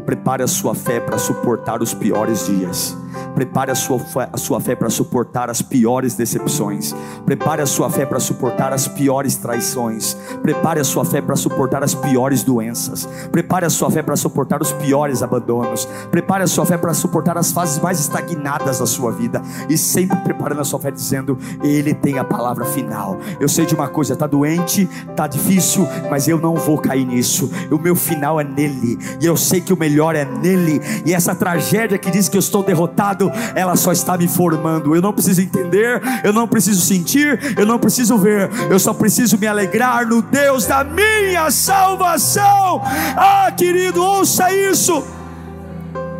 Prepare 0.07 0.44
a 0.44 0.46
sua 0.46 0.72
fé 0.72 1.00
para 1.00 1.18
suportar 1.18 1.82
os 1.82 1.92
piores 1.92 2.46
dias. 2.46 2.96
Prepare 3.34 3.70
a 3.70 3.74
sua, 3.74 3.98
fé, 3.98 4.28
a 4.32 4.36
sua 4.38 4.61
fé 4.61 4.74
para 4.74 4.88
suportar 4.88 5.50
as 5.50 5.61
piores 5.61 6.14
decepções. 6.14 6.94
Prepare 7.24 7.61
a 7.61 7.66
sua 7.66 7.90
fé 7.90 8.07
para 8.07 8.20
suportar 8.20 8.72
as 8.72 8.88
piores 8.88 9.36
traições. 9.36 10.16
Prepare 10.42 10.80
a 10.80 10.84
sua 10.84 11.04
fé 11.04 11.20
para 11.20 11.36
suportar 11.36 11.82
as 11.82 11.94
piores 11.94 12.42
doenças. 12.42 13.07
Prepare 13.30 13.66
a 13.66 13.70
sua 13.70 13.90
fé 13.90 14.02
para 14.02 14.16
suportar 14.16 14.62
os 14.62 14.72
piores 14.72 15.22
abandonos. 15.22 15.86
Prepare 16.11 16.44
a 16.44 16.46
sua 16.46 16.64
fé 16.64 16.78
para 16.78 16.94
suportar 16.94 17.36
as 17.36 17.52
fases 17.52 17.78
mais 17.78 18.00
estagnadas 18.00 18.78
da 18.78 18.86
sua 18.86 19.12
vida. 19.12 19.42
E 19.68 19.76
sempre 19.76 20.16
preparando 20.20 20.61
a 20.61 20.64
sua 20.64 20.78
fé 20.78 20.90
dizendo: 20.90 21.38
Ele 21.62 21.92
tem 21.92 22.18
a 22.18 22.24
palavra 22.24 22.64
final. 22.64 23.18
Eu 23.40 23.48
sei 23.48 23.66
de 23.66 23.74
uma 23.74 23.88
coisa, 23.88 24.14
está 24.14 24.26
doente, 24.26 24.88
está 25.11 25.26
difícil, 25.26 25.86
mas 26.11 26.26
eu 26.28 26.38
não 26.38 26.54
vou 26.54 26.78
cair 26.78 27.04
nisso. 27.04 27.50
O 27.70 27.78
meu 27.78 27.94
final 27.94 28.40
é 28.40 28.44
nele. 28.44 28.98
E 29.20 29.26
eu 29.26 29.36
sei 29.36 29.61
que 29.61 29.72
o 29.72 29.76
melhor 29.97 30.14
é 30.14 30.26
nele. 30.26 30.82
E 31.07 31.14
essa 31.14 31.34
tragédia 31.34 31.97
que 31.97 32.11
diz 32.11 32.28
que 32.28 32.36
eu 32.36 32.40
estou 32.40 32.62
derrotado 32.62 33.32
ela 33.55 33.74
só 33.76 33.92
está 33.92 34.16
me 34.18 34.28
formando. 34.28 34.94
Eu 34.94 35.01
não 35.01 35.12
preciso 35.12 35.40
entender, 35.40 36.03
eu 36.22 36.32
não 36.32 36.47
preciso 36.47 36.82
sentir, 36.82 37.57
eu 37.57 37.64
não 37.64 37.78
preciso 37.78 38.18
ver, 38.18 38.51
eu 38.70 38.78
só 38.78 38.92
preciso 38.92 39.38
me 39.38 39.47
alegrar 39.47 40.07
no 40.07 40.20
Deus 40.20 40.66
da 40.66 40.84
minha 40.84 41.51
salvação. 41.51 42.82
Ah, 43.16 43.51
querido, 43.57 44.03
ouça 44.03 44.53
isso. 44.53 45.03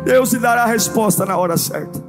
Deus 0.03 0.33
lhe 0.33 0.39
dará 0.39 0.63
a 0.63 0.67
resposta 0.67 1.25
na 1.25 1.37
hora 1.37 1.57
certa. 1.57 2.06